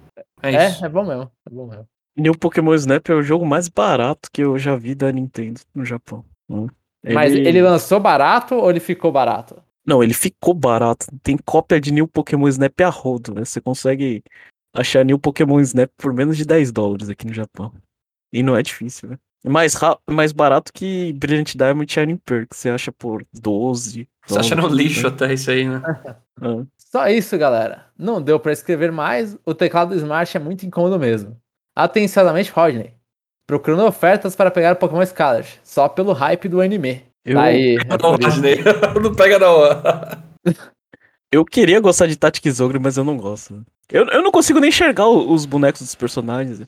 [0.41, 0.83] É É, isso.
[0.83, 1.31] é bom mesmo.
[1.47, 1.87] É bom mesmo.
[2.17, 5.85] New Pokémon Snap é o jogo mais barato que eu já vi da Nintendo no
[5.85, 6.25] Japão.
[6.49, 6.65] Hum.
[7.13, 9.61] Mas ele lançou barato ou ele ficou barato?
[9.85, 11.05] Não, ele ficou barato.
[11.21, 13.45] Tem cópia de New Pokémon Snap a rodo, né?
[13.45, 14.23] Você consegue
[14.73, 17.71] achar New Pokémon Snap por menos de 10 dólares aqui no Japão.
[18.33, 19.19] E não é difícil, né?
[19.43, 19.73] É mais,
[20.09, 24.07] mais barato que Brilliant Diamond Shining Pearl, que você acha por 12.
[24.27, 25.09] Você acha no lixo né?
[25.09, 25.81] até isso aí, né?
[26.39, 26.63] Ah.
[26.77, 27.85] Só isso, galera.
[27.97, 31.37] Não deu pra escrever mais, o teclado Smart é muito incômodo mesmo.
[31.75, 32.93] Atenciosamente, Rodney.
[33.47, 37.03] Procurando ofertas para pegar o Pokémon Scarlet, só pelo hype do anime.
[37.23, 38.11] Eu, aí, é Não.
[38.11, 38.57] Rodney.
[39.01, 39.61] não pega não.
[41.31, 43.65] eu queria gostar de Tactics Ogre, mas eu não gosto.
[43.89, 46.61] Eu, eu não consigo nem enxergar os bonecos dos personagens.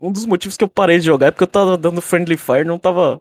[0.00, 2.64] Um dos motivos que eu parei de jogar é porque eu tava dando Friendly Fire
[2.64, 3.20] não tava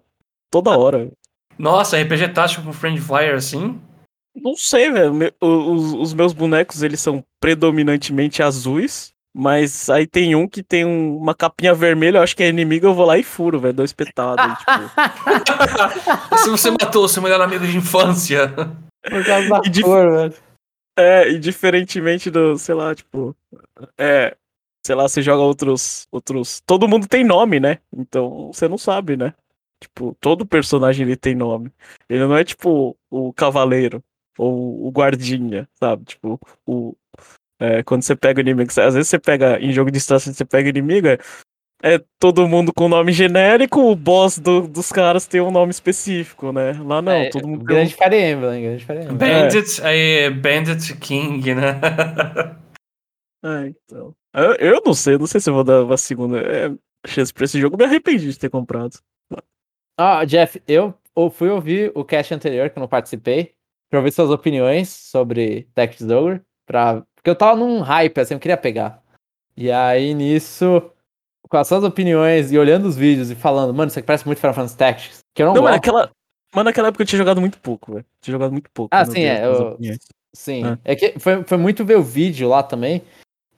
[0.51, 1.09] toda hora.
[1.57, 3.80] Nossa, RPG tático com Friend Fire assim?
[4.36, 5.14] Não sei, velho.
[5.14, 9.12] Me- Os, os meus bonecos, eles são predominantemente azuis.
[9.34, 12.86] Mas aí tem um que tem um- uma capinha vermelha, eu acho que é inimigo,
[12.88, 13.74] eu vou lá e furo, velho.
[13.74, 14.55] Dou espetada.
[14.55, 14.72] tipo.
[16.43, 18.49] Se você matou o seu melhor amigo de infância.
[19.03, 20.34] Por causa da E cor, velho.
[20.97, 23.34] É, e diferentemente do, sei lá, tipo.
[23.97, 24.36] É.
[24.86, 26.08] Sei lá, você joga outros.
[26.12, 26.62] outros.
[26.66, 27.78] Todo mundo tem nome, né?
[27.96, 29.34] Então você não sabe, né?
[29.80, 31.72] Tipo, todo personagem ele tem nome.
[32.10, 34.04] Ele não é tipo o cavaleiro
[34.38, 36.04] ou o guardinha, sabe?
[36.06, 36.96] Tipo, o.
[37.60, 40.46] é, quando você pega o inimigo, às vezes você pega em jogo de estratégia, você
[40.46, 41.18] pega inimigo, é,
[41.84, 46.52] é todo mundo com nome genérico, o boss do- dos caras tem um nome específico,
[46.52, 46.74] né?
[46.84, 49.18] Lá não, É, todo mundo tem um- grande Fire Emblem, grande Fire Emblem.
[49.18, 51.80] Bandit, aí Bandit King, né?
[53.44, 54.14] É, então.
[54.34, 56.72] Eu, eu não sei, não sei se eu vou dar uma segunda é,
[57.08, 57.78] chance pra esse jogo.
[57.78, 58.98] Me arrependi de ter comprado.
[59.98, 60.94] Ah, Jeff, eu
[61.32, 63.54] fui ouvir o cast anterior que eu não participei,
[63.90, 67.04] pra ouvir suas opiniões sobre Tactics Ogre, pra...
[67.16, 69.02] porque eu tava num hype, assim, eu queria pegar.
[69.56, 70.82] E aí, nisso,
[71.50, 74.40] com as suas opiniões e olhando os vídeos e falando, mano, isso aqui parece muito
[74.40, 75.74] Final Fantasy Tactics, que eu não, Não, gosto.
[75.74, 76.12] naquela,
[76.56, 78.06] mas naquela época eu tinha jogado muito pouco, velho.
[78.22, 78.90] Tinha jogado muito pouco.
[78.96, 79.78] Ah, sim, é, eu-.
[80.34, 80.80] Sim, Ah.
[80.86, 83.04] é que foi, foi muito ver o vídeo lá também.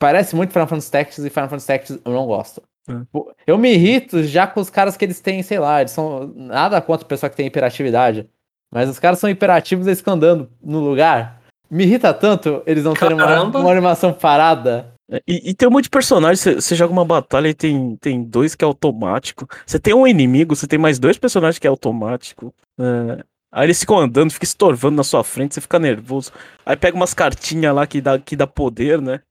[0.03, 2.61] Parece muito Final Fantasy Tactics e Final Fantasy Tactics eu não gosto.
[3.09, 6.33] Pô, Eu me irrito já com os caras que eles têm, sei lá, eles são
[6.35, 8.27] nada contra o pessoal que tem hiperatividade.
[8.69, 11.41] Mas os caras são hiperativos, eles ficam andando no lugar.
[11.71, 13.59] Me irrita tanto eles não terem uma, Caramba.
[13.59, 14.93] uma animação parada.
[15.09, 16.41] É, E, e tem um monte de personagens.
[16.41, 19.47] Você, joga uma batalha e tem, tem dois que é automático.
[19.65, 22.53] Você tem um inimigo, você tem mais dois personagens que é automático.
[22.77, 23.23] É,
[23.53, 26.29] aí eles ficam andando, fica estorvando na sua frente, você fica nervoso.
[26.65, 29.21] Aí pega umas cartinhas lá que dá, que dá poder, né?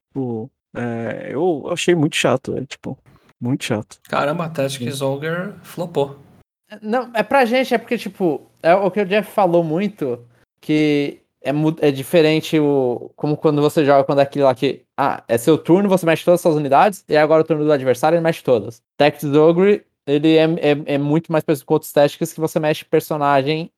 [0.75, 2.99] É, eu achei muito chato, é, tipo,
[3.41, 3.99] muito chato.
[4.09, 6.19] Caramba, Tactics Ogre flopou.
[6.81, 10.25] Não, é pra gente, é porque, tipo, é o que o Jeff falou muito,
[10.61, 11.51] que é,
[11.81, 13.11] é diferente o.
[13.17, 14.83] Como quando você joga quando é aquilo lá que.
[14.97, 17.73] Ah, é seu turno, você mexe todas as suas unidades, e agora o turno do
[17.73, 18.81] adversário ele mexe todas.
[18.97, 22.85] Tactics Ogre, ele é, é, é muito mais parecido com outros táticos que você mexe
[22.85, 23.71] personagem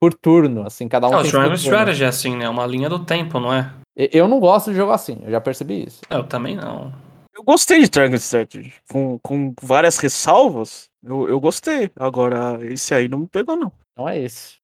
[0.00, 1.54] por turno, assim, cada um Ah, o tem turno.
[1.54, 2.48] Strategy é assim, né?
[2.48, 3.72] Uma linha do tempo, não é?
[3.96, 6.00] Eu não gosto de jogo assim, eu já percebi isso.
[6.10, 6.92] Eu também não.
[7.34, 10.88] Eu gostei de Dragon Strategy, com, com várias ressalvas.
[11.02, 11.90] Eu, eu gostei.
[11.96, 13.72] Agora, esse aí não me pegou, não.
[13.96, 14.56] Não é esse.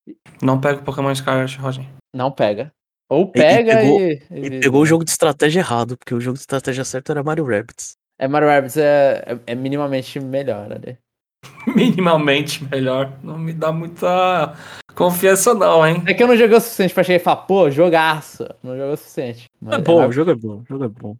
[0.42, 1.84] Não pega o Pokémon Scarlet, Roger.
[2.14, 2.72] Não pega.
[3.08, 4.22] Ou pega pegou- e.
[4.30, 7.44] E pegou o jogo de estratégia errado, porque o jogo de estratégia certo era Mario
[7.44, 7.96] Rabbids.
[8.18, 10.96] É, Mario Rabbids é, é, é minimamente melhor ali.
[11.66, 13.12] minimamente melhor.
[13.22, 14.54] Não me dá muita
[14.94, 16.02] confiança, não, hein?
[16.06, 18.44] É que eu não joguei o suficiente pra chegar e falar, pô, jogaço.
[18.62, 19.46] Não joguei o suficiente.
[19.70, 21.16] É bom, o jogo é bom, o jogo é bom.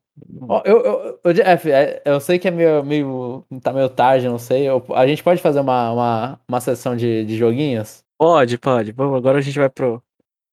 [0.49, 3.45] Ó, Eu, eu, eu, Jeff, é, eu sei que é meio, meio.
[3.63, 4.69] tá meio tarde, não sei.
[4.69, 8.03] eu- a gente pode fazer uma, uma, uma sessão de, de joguinhos?
[8.19, 8.93] Pode, pode.
[8.93, 10.03] Vamos, agora a gente vai pro,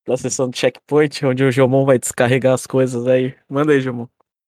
[0.06, 3.34] pra sessão de checkpoint, onde o Jomon vai descarregar as coisas aí.
[3.50, 4.08] Manda aí, Jomon.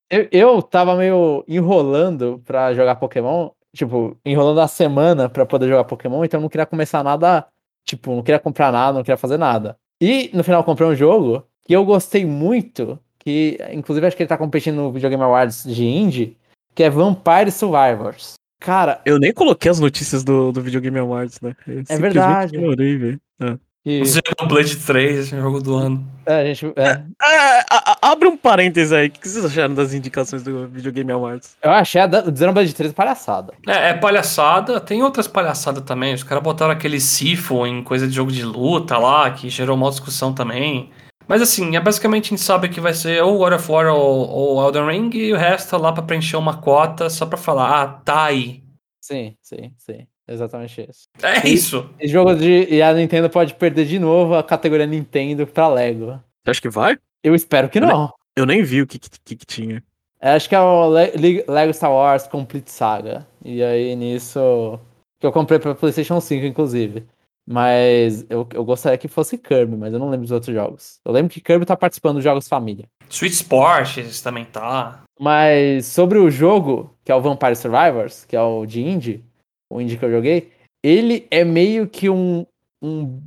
[0.10, 5.84] Eu, eu tava meio enrolando pra jogar Pokémon, tipo, enrolando a semana pra poder jogar
[5.84, 7.46] Pokémon, então eu não queria começar nada,
[7.86, 9.78] tipo, não queria comprar nada, não queria fazer nada.
[10.02, 14.24] E no final eu comprei um jogo que eu gostei muito, que inclusive acho que
[14.24, 16.38] ele tá competindo no Video Game Awards de Indie,
[16.74, 18.34] que é Vampire Survivors.
[18.60, 21.56] Cara, Eu nem coloquei as notícias do, do Videogame Awards, né?
[21.66, 22.56] Eu simplesmente verdade.
[22.56, 23.22] ignorei, velho.
[23.42, 23.58] É.
[23.84, 26.06] que, Xenoblade 3, jogo do ano.
[26.26, 29.08] é, a gente, é, Ah, a- a- abre um parênteses aí.
[29.08, 31.56] O que vocês acharam das indicações do Videogame Awards?
[31.64, 33.54] eu achei a da- o Xenoblade 3 palhaçada.
[33.68, 36.14] É, é palhaçada, tem outras palhaçadas também.
[36.14, 39.90] Os caras botaram aquele Sifo em coisa de jogo de luta lá, que gerou uma
[39.90, 40.92] discussão também.
[41.28, 44.28] Mas assim, é basicamente a gente sabe que vai ser ou God of War ou,
[44.28, 47.88] ou Elden Ring e o resto lá pra preencher uma cota só pra falar, ah,
[47.88, 48.64] tá aí.
[49.00, 50.08] Sim, sim, sim.
[50.30, 51.08] Exatamente isso.
[51.24, 51.90] É E- isso.
[52.00, 52.68] E jogo de.
[52.70, 56.20] E a Nintendo pode perder de novo a categoria Nintendo pra Lego.
[56.44, 56.98] Você acha que vai?
[57.24, 58.14] Eu espero que Eu nem- não.
[58.38, 59.84] Eu nem vi o que, que, que tinha.
[60.22, 63.26] Eu Acho que é o Le- Lego Star Wars Complete Saga.
[63.44, 64.80] E aí nisso.
[65.20, 67.06] Que eu comprei pra PlayStation 5, inclusive.
[67.48, 71.00] Mas eu, eu gostaria que fosse Kirby, mas eu não lembro dos outros jogos.
[71.04, 72.86] Eu lembro que Kirby tá participando dos jogos família.
[73.10, 75.02] Sweet Sports também tá.
[75.20, 79.26] Mas sobre o jogo, que é o Vampire Survivors, que é o de indie,
[79.70, 80.52] o indie que eu joguei,
[80.84, 82.46] ele é meio que um.
[82.82, 83.22] um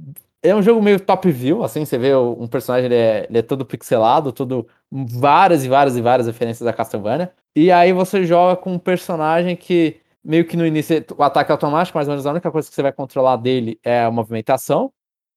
[0.44, 3.42] é um jogo meio top view, assim, você vê um personagem, ele é, ele é
[3.42, 4.66] todo pixelado, tudo.
[4.90, 7.32] várias e várias e várias referências da Castlevania.
[7.54, 11.54] E aí você joga com um personagem que meio que no início o ataque é
[11.54, 14.92] automático, mas a única coisa que você vai controlar dele é a movimentação,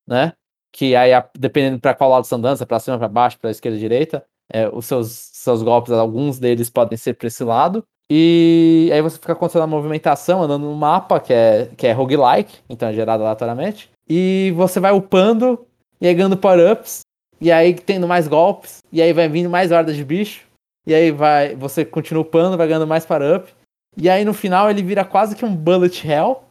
[0.08, 0.34] né?
[0.72, 3.52] Que aí, dependendo para qual lado você tá se é pra cima, pra baixo, pra
[3.52, 7.86] esquerda, direita, é, os seus, seus golpes, alguns deles podem ser pra esse lado.
[8.10, 12.60] E aí você fica controlando a movimentação, andando no mapa, que é, que é roguelike,
[12.70, 13.90] então é gerado aleatoriamente.
[14.08, 15.66] E você vai upando,
[16.00, 17.02] e aí ganhando power-ups,
[17.42, 20.46] e aí tendo mais golpes, e aí vai vindo mais hordas de bicho.
[20.86, 23.52] E aí vai, você continua upando, vai ganhando mais power-up.
[23.98, 26.44] E aí no final ele vira quase que um bullet hell,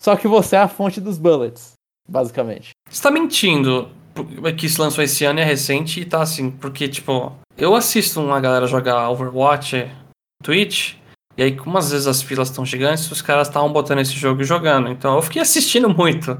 [0.00, 1.72] só que você é a fonte dos bullets,
[2.08, 2.70] basicamente.
[2.88, 3.88] Você tá mentindo
[4.56, 8.40] que isso lançou esse ano é recente e tá assim, porque, tipo, eu assisto uma
[8.40, 9.90] galera jogar Overwatch
[10.42, 10.94] Twitch,
[11.40, 14.42] e aí, como às vezes as filas estão gigantes, os caras estavam botando esse jogo
[14.42, 14.90] e jogando.
[14.90, 16.38] Então eu fiquei assistindo muito.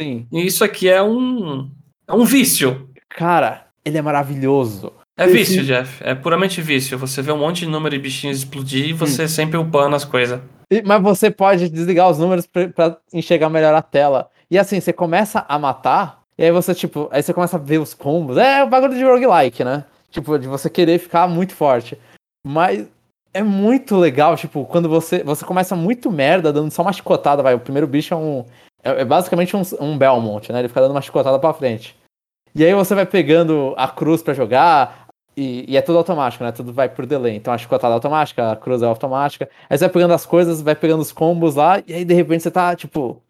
[0.00, 0.26] Sim.
[0.32, 1.70] E isso aqui é um.
[2.08, 2.88] É um vício.
[3.08, 4.92] Cara, ele é maravilhoso.
[5.16, 6.02] É Esse- vício, Jeff.
[6.02, 6.98] É puramente vício.
[6.98, 10.40] Você vê um monte de número de bichinhos explodir e você sempre upando as coisas.
[10.84, 14.28] Mas você pode desligar os números pra enxergar melhor a tela.
[14.50, 17.78] E assim, você começa a matar, e aí você, tipo, aí você começa a ver
[17.78, 18.36] os combos.
[18.38, 19.84] É o bagulho de roguelike, né?
[20.10, 21.96] Tipo, de você querer ficar muito forte.
[22.44, 22.86] Mas
[23.34, 27.54] é muito legal, tipo, quando você, você começa muito merda, dando só uma chicotada, vai.
[27.54, 28.44] O primeiro bicho é um.
[28.84, 30.58] É, é basicamente um, um Belmont, né?
[30.58, 31.96] Ele fica dando uma chicotada pra frente.
[32.54, 36.52] E aí você vai pegando a cruz pra jogar, e, e é tudo automático, né?
[36.52, 37.34] Tudo vai por delay.
[37.36, 39.48] Então a chicotada é automática, a cruz é automática.
[39.70, 42.42] Aí você vai pegando as coisas, vai pegando os combos lá, e aí de repente
[42.42, 43.22] você tá, tipo.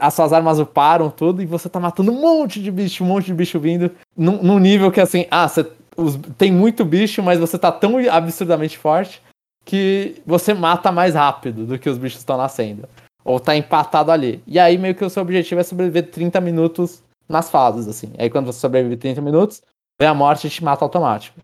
[0.00, 3.26] As suas armas uparam tudo e você tá matando um monte de bicho, um monte
[3.26, 3.92] de bicho vindo.
[4.16, 5.64] Num, num nível que assim, ah, você,
[5.96, 9.22] os- tem muito bicho, mas você tá tão absurdamente forte
[9.66, 12.88] que você mata mais rápido do que os bichos estão nascendo.
[13.24, 14.40] Ou tá empatado ali.
[14.46, 18.12] E aí meio que o seu objetivo é sobreviver 30 minutos nas fases, assim.
[18.16, 19.60] Aí quando você sobrevive 30 minutos,
[20.00, 21.40] vem a morte e te mata automático.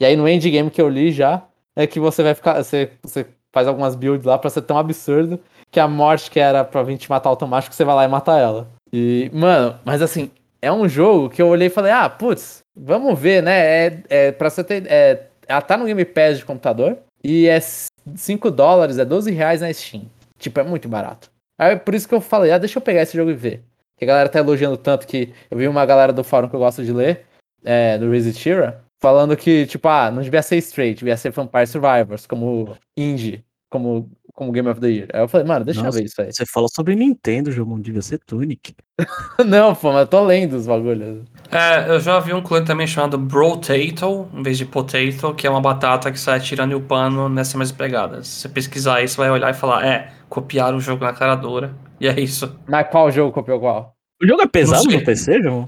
[0.00, 1.42] E aí no endgame que eu li já,
[1.76, 2.64] é que você vai ficar.
[2.64, 5.38] Você, você faz algumas builds lá pra ser tão absurdo
[5.70, 8.38] que a morte que era pra vir te matar automático, você vai lá e mata
[8.38, 8.68] ela.
[8.90, 10.30] E, mano, mas assim,
[10.62, 13.86] é um jogo que eu olhei e falei, ah, putz, vamos ver, né?
[13.86, 14.86] É, é pra você ter.
[14.86, 19.60] É, ela tá no Game Pass de computador e é 5 dólares, é 12 reais
[19.60, 20.04] na Steam.
[20.38, 21.30] Tipo, é muito barato.
[21.58, 23.62] Aí é por isso que eu falei, ah, deixa eu pegar esse jogo e ver.
[23.96, 26.60] Que a galera tá elogiando tanto que eu vi uma galera do fórum que eu
[26.60, 27.24] gosto de ler,
[27.64, 32.26] é, do Resistira, falando que, tipo, ah, não devia ser straight, devia ser Vampire Survivors,
[32.26, 35.08] como indie, como, como Game of the Year.
[35.12, 36.30] Aí eu falei, mano, deixa Nossa, eu ver isso aí.
[36.30, 38.76] Você fala sobre Nintendo, Jomon, devia ser Tunic.
[39.44, 41.24] não, pô, mas eu tô lendo os bagulhos.
[41.50, 45.50] É, eu já vi um clã também chamado Brotato, em vez de Potato, que é
[45.50, 48.22] uma batata que sai atirando e upando nessa mesma pegada.
[48.22, 51.74] Se você pesquisar isso, vai olhar e falar, é, copiaram o jogo na cara dura.
[51.98, 52.54] E é isso.
[52.68, 53.96] Mas qual jogo copiou qual?
[54.22, 55.66] O jogo é pesado no PC, Jomon?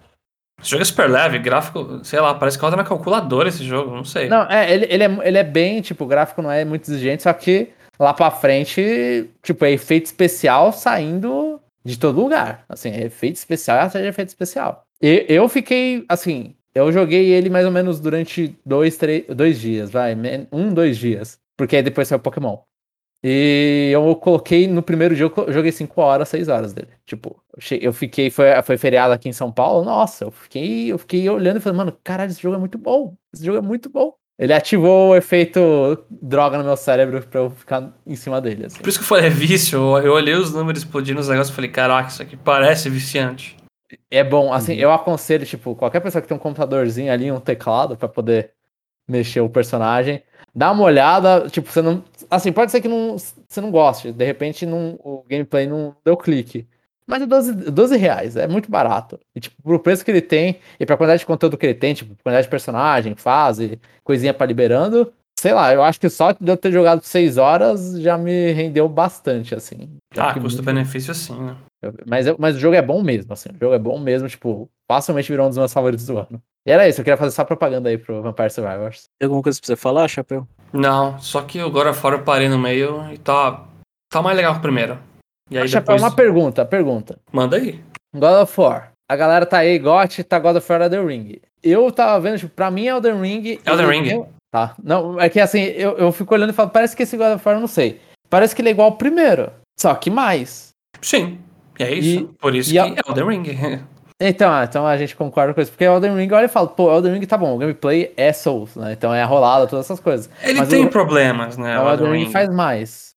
[0.60, 3.94] Esse jogo é super leve, gráfico, sei lá, parece que roda na calculadora esse jogo,
[3.94, 4.28] não sei.
[4.28, 7.22] Não, é, ele, ele, é, ele é bem, tipo, o gráfico não é muito exigente,
[7.22, 12.64] só que lá pra frente, tipo, é efeito especial saindo de todo lugar.
[12.68, 14.84] Assim, é efeito especial atrás de efeito especial.
[15.00, 19.90] E eu fiquei, assim, eu joguei ele mais ou menos durante dois, três, dois dias,
[19.90, 20.16] vai,
[20.52, 21.38] um, dois dias.
[21.56, 22.58] Porque aí depois saiu Pokémon.
[23.22, 26.90] E eu coloquei no primeiro dia, eu joguei 5 horas, 6 horas dele.
[27.04, 27.42] Tipo,
[27.80, 31.56] eu fiquei, foi, foi feriado aqui em São Paulo, nossa, eu fiquei, eu fiquei olhando
[31.56, 33.16] e falando, mano, caralho, esse jogo é muito bom.
[33.34, 34.14] Esse jogo é muito bom.
[34.38, 38.66] Ele ativou o efeito droga no meu cérebro pra eu ficar em cima dele.
[38.66, 38.78] Assim.
[38.78, 39.98] Por isso que eu falei, é vício.
[39.98, 43.56] Eu olhei os números explodindo nos negócios e falei, caraca, isso aqui parece viciante.
[44.10, 44.78] É bom, assim, uhum.
[44.78, 48.52] eu aconselho, tipo, qualquer pessoa que tem um computadorzinho ali, um teclado para poder
[49.08, 50.22] mexer o personagem,
[50.54, 52.04] dá uma olhada, tipo, você não.
[52.30, 56.16] Assim, pode ser que não, você não goste, de repente não, o gameplay não deu
[56.16, 56.68] clique.
[57.08, 59.18] Mas é 12, 12 reais, é muito barato.
[59.34, 61.94] E, tipo, pro preço que ele tem, e pra quantidade de conteúdo que ele tem,
[61.94, 66.50] tipo, quantidade de personagem, fase, coisinha pra liberando, sei lá, eu acho que só de
[66.50, 69.88] eu ter jogado 6 horas já me rendeu bastante, assim.
[70.16, 71.56] Ah, custo-benefício sim, né?
[72.06, 73.50] Mas, mas o jogo é bom mesmo, assim.
[73.50, 76.42] O jogo é bom mesmo, tipo, facilmente virou um dos meus favoritos do ano.
[76.66, 79.04] E era isso, eu queria fazer só propaganda aí pro Vampire Survivors.
[79.18, 80.46] Tem alguma coisa pra você falar, Chapéu?
[80.72, 83.64] Não, só que agora fora eu parei no meio e tá,
[84.12, 84.98] tá mais legal que o primeiro.
[85.50, 86.02] E aí Chapéu, depois...
[86.02, 87.18] uma pergunta, pergunta.
[87.32, 87.80] Manda aí.
[88.14, 88.92] God of War.
[89.08, 91.40] A galera tá aí, GOT, tá God of War Elden Ring.
[91.62, 93.58] Eu tava vendo, tipo, pra mim Elden Ring...
[93.64, 94.24] Elden Ring.
[94.50, 97.34] Tá, não, é que assim, eu, eu fico olhando e falo, parece que esse God
[97.34, 98.00] of War eu não sei.
[98.30, 100.70] Parece que ele é igual ao primeiro, só que mais.
[101.00, 101.38] Sim,
[101.78, 102.20] é isso.
[102.20, 102.94] E, Por isso que a...
[103.08, 103.44] Elden Ring.
[104.20, 105.70] Então, ah, então a gente concorda com isso.
[105.70, 108.74] Porque Elden Ring, olha e fala, pô, Elden Ring tá bom, o gameplay é Souls,
[108.74, 108.92] né?
[108.92, 110.28] Então é rolada, todas essas coisas.
[110.42, 111.78] Ele Mas tem o, problemas, né?
[111.78, 113.07] O Elden Ring, Ring faz mais.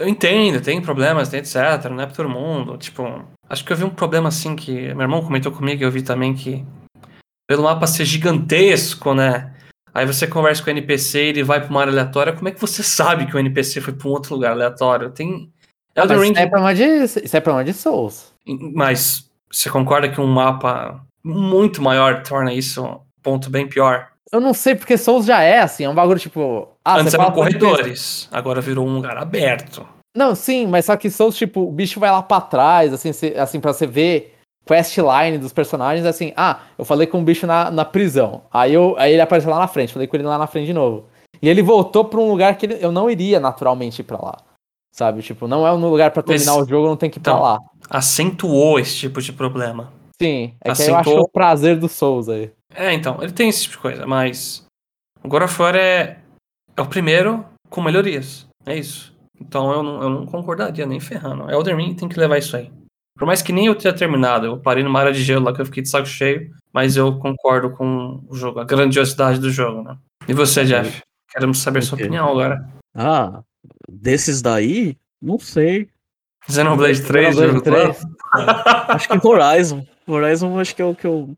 [0.00, 1.56] Eu entendo, tem problemas, tem etc,
[1.90, 2.78] não é pra todo mundo.
[2.78, 5.90] Tipo, acho que eu vi um problema assim que meu irmão comentou comigo e eu
[5.90, 6.64] vi também que
[7.48, 9.52] pelo mapa ser gigantesco, né?
[9.94, 12.52] Aí você conversa com o NPC e ele vai pra uma área aleatória, como é
[12.52, 15.10] que você sabe que o NPC foi pra um outro lugar aleatório?
[15.10, 15.52] Tem.
[15.94, 16.32] Elden Ring...
[16.32, 18.32] Isso é problema de, isso é problema de Souls.
[18.74, 24.08] Mas você concorda que um mapa muito maior torna isso um ponto bem pior?
[24.32, 26.71] Eu não sei, porque Souls já é assim, é um bagulho tipo.
[26.84, 29.86] Ah, Antes eram corredores, agora virou um lugar aberto.
[30.14, 33.60] Não, sim, mas só que Souls, tipo, o bicho vai lá pra trás, assim, assim
[33.60, 34.34] pra você ver
[34.66, 38.42] questline dos personagens, assim, ah, eu falei com o bicho na, na prisão.
[38.52, 40.72] Aí, eu, aí ele apareceu lá na frente, falei com ele lá na frente de
[40.72, 41.06] novo.
[41.40, 44.38] E ele voltou pra um lugar que ele, eu não iria naturalmente ir pra lá.
[44.94, 45.22] Sabe?
[45.22, 47.38] Tipo, não é um lugar para terminar Mas, o jogo, não tem que ir então,
[47.38, 47.58] pra lá.
[47.88, 49.92] Acentuou esse tipo de problema.
[50.20, 51.02] Sim, é acentuou...
[51.02, 52.50] que eu acho o prazer do Souls aí.
[52.74, 54.64] É, então, ele tem esse tipo de coisa, mas
[55.24, 56.18] of War é,
[56.76, 58.46] é o primeiro com melhorias.
[58.64, 59.12] É isso.
[59.40, 61.50] Então eu não, eu não concordaria nem ferrando.
[61.50, 62.70] Elden Ring tem que levar isso aí.
[63.18, 65.60] Por mais que nem eu tenha terminado, eu parei numa área de gelo lá que
[65.60, 69.82] eu fiquei de saco cheio, mas eu concordo com o jogo, a grandiosidade do jogo,
[69.82, 69.96] né?
[70.26, 71.02] E você, Jeff?
[71.30, 72.68] Queremos saber sua opinião agora.
[72.94, 73.42] Ah,
[73.88, 75.88] desses daí, não sei.
[76.48, 78.06] Xenoblade 3, Xenoblade 3.
[78.88, 79.86] acho que Horizon.
[80.06, 81.36] Horizon acho que é o que eu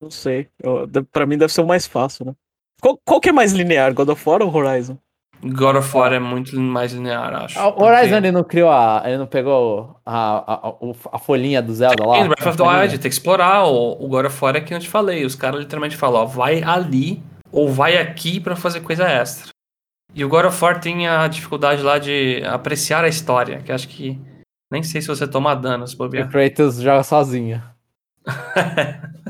[0.00, 0.48] não sei.
[0.62, 2.34] Eu, pra mim deve ser o mais fácil, né?
[2.80, 4.98] Qual, qual que é mais linear, God of War ou Horizon?
[5.42, 7.58] God of War é muito mais linear, acho.
[7.58, 8.14] O Horizon porque...
[8.14, 9.02] ele não criou a.
[9.04, 10.74] Ele não pegou a, a, a,
[11.12, 12.18] a folhinha do Zelda lá?
[12.18, 13.64] Tem Breath of the Wild, tem que explorar.
[13.64, 15.24] O, o God of War é que eu te falei.
[15.24, 17.22] Os caras literalmente falam, ó, vai ali
[17.52, 19.50] ou vai aqui para fazer coisa extra.
[20.14, 23.88] E o God of War tem a dificuldade lá de apreciar a história, que acho
[23.88, 24.18] que
[24.72, 26.26] nem sei se você toma dano se bobear.
[26.26, 27.62] O Kratos joga sozinho.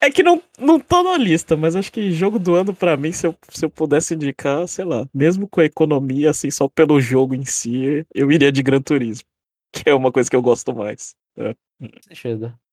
[0.00, 3.12] é que não, não tá na lista, mas acho que jogo do ano para mim,
[3.12, 7.00] se eu, se eu pudesse indicar, sei lá, mesmo com a economia, assim, só pelo
[7.00, 9.26] jogo em si, eu iria de Gran Turismo,
[9.72, 11.14] que é uma coisa que eu gosto mais.
[11.36, 11.54] É.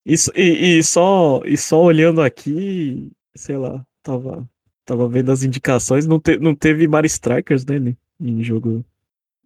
[0.05, 4.49] Isso, e, e, só, e só olhando aqui, sei lá, tava
[4.87, 8.85] Tava vendo as indicações, não, te, não teve Mario Strikers, né, em jogo...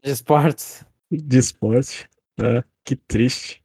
[0.04, 0.86] De esportes.
[1.10, 2.08] De esporte,
[2.40, 3.61] é, que triste.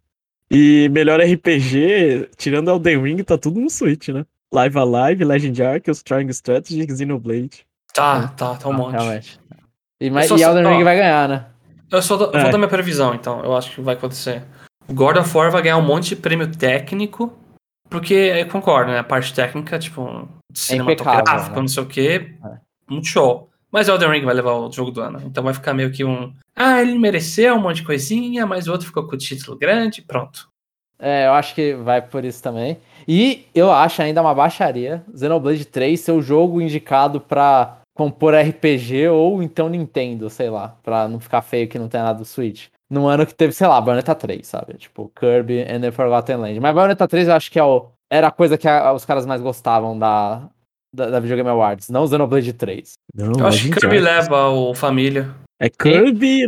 [0.50, 4.24] E melhor RPG, tirando Elden Ring, tá tudo no Switch, né?
[4.52, 7.66] Live Alive, Legend Arceus, Trying Strategy e Xenoblade.
[7.92, 8.36] Tá, é.
[8.36, 8.92] tá, tá um ah, monte.
[8.92, 9.40] Realmente.
[10.00, 11.46] E, mas, e Elden Ring vai ganhar, né?
[11.90, 12.42] Eu só do, é.
[12.42, 13.42] vou dar minha previsão, então.
[13.42, 14.44] Eu acho que vai acontecer.
[14.88, 17.32] O God of War vai ganhar um monte de prêmio técnico,
[17.88, 18.98] porque eu concordo, né?
[18.98, 21.60] A parte técnica, tipo, cinematográfico, é né?
[21.60, 22.34] não sei o quê.
[22.44, 22.56] É.
[22.88, 23.50] Muito show.
[23.76, 25.20] Mas Elden Ring vai levar o jogo do ano.
[25.26, 26.32] Então vai ficar meio que um.
[26.56, 30.00] Ah, ele mereceu um monte de coisinha, mas o outro ficou com o título grande,
[30.00, 30.48] pronto.
[30.98, 32.78] É, eu acho que vai por isso também.
[33.06, 39.08] E eu acho ainda uma baixaria Xenoblade 3 ser o jogo indicado pra compor RPG
[39.08, 42.68] ou então Nintendo, sei lá, pra não ficar feio que não tem nada do Switch.
[42.88, 44.72] No ano que teve, sei lá, Bayonetta 3, sabe?
[44.78, 46.60] Tipo, Kirby and the Forgotten Land.
[46.60, 49.26] Mas Bayonetta 3 eu acho que é o, era a coisa que a, os caras
[49.26, 50.48] mais gostavam da,
[50.96, 52.94] da, da Video Game Awards, não o Xenoblade 3.
[53.14, 55.34] Não, eu acho que Kirby leva o Família.
[55.60, 56.44] É Kirby.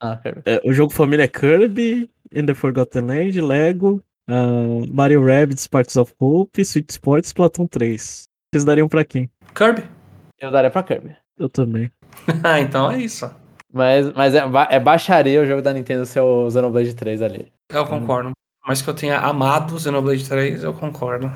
[0.00, 0.42] Ah, Kirby.
[0.44, 5.96] é, o jogo família é Kirby, In the Forgotten Land, Lego, ah, Mario Rabbids Sparks
[5.96, 8.24] of Hope, Sweet Sports, Splatoon 3.
[8.52, 9.30] Vocês dariam pra quem?
[9.54, 9.82] Kirby.
[10.38, 11.16] Eu daria pra Kirby.
[11.38, 11.90] Eu também.
[12.42, 13.30] Ah, então é isso.
[13.72, 17.52] Mas, mas é, é baixaria o jogo da Nintendo ser o Xenoblade 3 ali.
[17.70, 18.32] Eu concordo.
[18.66, 21.30] Mas que eu tenha amado Xenoblade 3, eu concordo.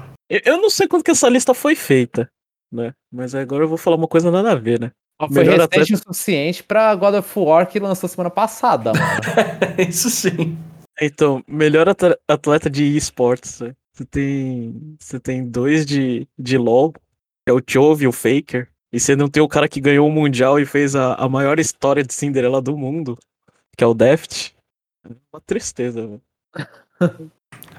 [0.44, 2.30] Eu, não sei quando que essa lista foi feita,
[2.72, 2.94] né?
[3.12, 4.92] Mas agora eu vou falar uma coisa nada a ver, né?
[5.20, 9.20] Ó, Foi Melhor recente o suficiente pra God of War que lançou semana passada, mano.
[9.88, 10.56] isso sim.
[11.00, 11.86] Então, melhor
[12.28, 13.60] atleta de esportes.
[13.60, 13.74] né?
[13.92, 17.00] Você tem, você tem dois de, de LoL, que
[17.48, 18.68] é o Chove e o Faker.
[18.90, 21.58] E você não tem o cara que ganhou o Mundial e fez a, a maior
[21.58, 23.18] história de Cinderela do mundo,
[23.76, 24.54] que é o Deft.
[25.04, 26.22] É uma tristeza, velho.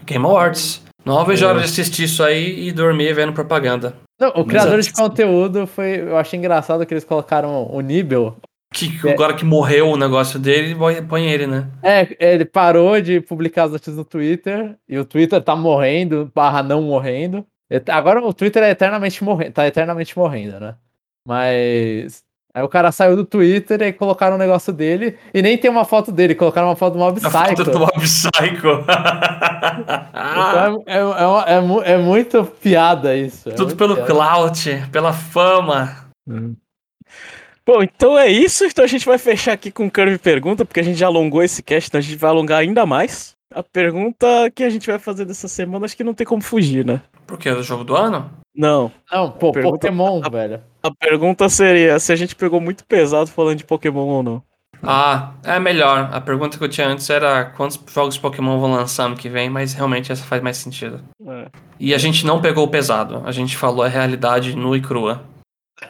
[0.06, 0.84] Game Awards.
[1.06, 1.48] Não vejo É.
[1.50, 3.96] hora de assistir isso aí e dormir vendo propaganda.
[4.20, 5.02] Não, o criador de Exato.
[5.10, 6.00] conteúdo foi.
[6.02, 8.38] Eu achei engraçado que eles colocaram o nível.
[8.74, 9.12] Que É.
[9.12, 11.68] agora que morreu o negócio dele, põe- põe ele, né?
[11.84, 16.64] É, ele parou de publicar as notícias no Twitter e o Twitter tá morrendo, barra
[16.64, 17.46] não morrendo.
[17.90, 20.76] Agora o Twitter é eternamente morrendo, tá eternamente morrendo, né?
[21.28, 22.24] Mas.
[22.56, 25.84] Aí o cara saiu do Twitter e colocaram um negócio dele e nem tem uma
[25.86, 27.72] foto dele, colocaram uma foto do Mob A foto Psycho.
[27.72, 28.86] do Mob Psycho.
[30.14, 33.50] Então é, é, é, é mu- é muito piada isso.
[33.50, 34.12] é Tudo pelo piada.
[34.12, 35.98] clout, pela fama.
[37.66, 38.66] Bom, então é isso.
[38.66, 41.42] Então a gente vai fechar aqui com o Curve Pergunta, porque a gente já alongou
[41.42, 43.34] esse cast, então a gente vai alongar ainda mais.
[43.54, 46.86] A pergunta que a gente vai fazer dessa semana, acho que não tem como fugir,
[46.86, 47.02] né?
[47.26, 47.52] Por quê?
[47.54, 48.30] Do jogo do ano?
[48.56, 48.92] Não.
[49.12, 50.62] Não, pô, Pergunta- Pokémon, velho.
[50.84, 54.44] A pergunta seria se a gente pegou muito pesado falando de Pokémon ou não.
[54.86, 56.10] Ah, é melhor.
[56.12, 59.30] A pergunta que eu tinha antes era quantos jogos de Pokémon vão lançar ano que
[59.30, 61.02] vem, mas realmente essa faz mais sentido.
[61.26, 61.48] É.
[61.80, 63.22] E a gente não pegou o pesado.
[63.26, 65.24] A gente falou a realidade nua e crua.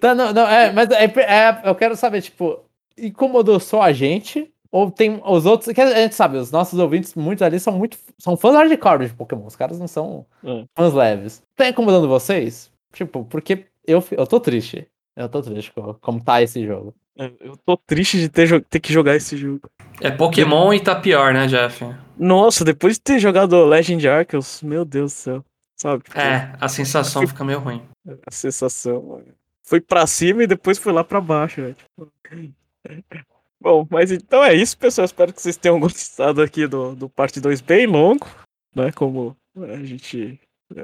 [0.00, 2.60] Tá, não, não, é, mas é, é- eu quero saber, tipo,
[2.98, 4.52] incomodou só a gente?
[4.70, 5.72] Ou tem os outros.
[5.72, 7.96] Que a gente sabe, os nossos ouvintes, muitos ali são muito.
[8.18, 9.46] São fãs hardcore de Pokémon.
[9.46, 10.64] Os caras não são É.
[10.76, 11.42] fãs leves.
[11.56, 12.70] Tá incomodando vocês?
[12.92, 14.86] Tipo, porque eu, eu tô triste.
[15.16, 16.94] Eu tô triste com como tá esse jogo.
[17.16, 19.70] É, Eu tô triste de ter, ter que jogar esse jogo.
[20.00, 21.84] É Pokémon e tá pior, né, Jeff?
[22.18, 25.44] Nossa, depois de ter jogado Legend Arceus, meu Deus do céu.
[25.76, 26.02] Sabe?
[26.02, 27.82] tipo, É, a sensação fica meio ruim.
[28.26, 29.02] A sensação.
[29.02, 29.26] mano.
[29.62, 31.74] Foi pra cima e depois foi lá pra baixo, né?
[31.74, 32.12] Tipo...
[33.60, 35.04] Bom, mas então é isso, pessoal.
[35.04, 38.26] Espero que vocês tenham gostado aqui do, do parte 2 bem longo,
[38.74, 38.92] né?
[38.92, 40.38] Como a gente,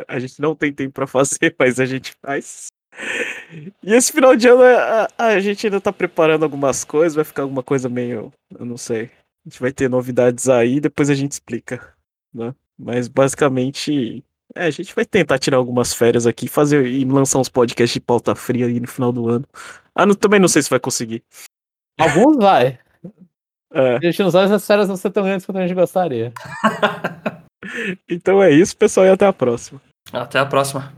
[0.09, 2.69] a gente não tem tempo pra fazer, mas a gente faz.
[3.83, 7.43] E esse final de ano a, a gente ainda tá preparando algumas coisas, vai ficar
[7.43, 8.33] alguma coisa meio.
[8.59, 9.11] Eu não sei.
[9.45, 11.95] A gente vai ter novidades aí, depois a gente explica,
[12.33, 12.55] né?
[12.79, 14.25] Mas basicamente
[14.55, 18.01] é, a gente vai tentar tirar algumas férias aqui, fazer e lançar uns podcasts de
[18.01, 19.47] pauta fria aí no final do ano.
[19.95, 21.23] Ah, não- também não sei se vai conseguir.
[21.99, 22.79] Alguns vai.
[23.73, 25.75] É, A gente não sabe se as férias vão ser tão grandes quanto a gente
[25.75, 26.33] gostaria.
[28.09, 29.81] então é isso, pessoal, e até a próxima.
[30.13, 30.93] Até a próxima.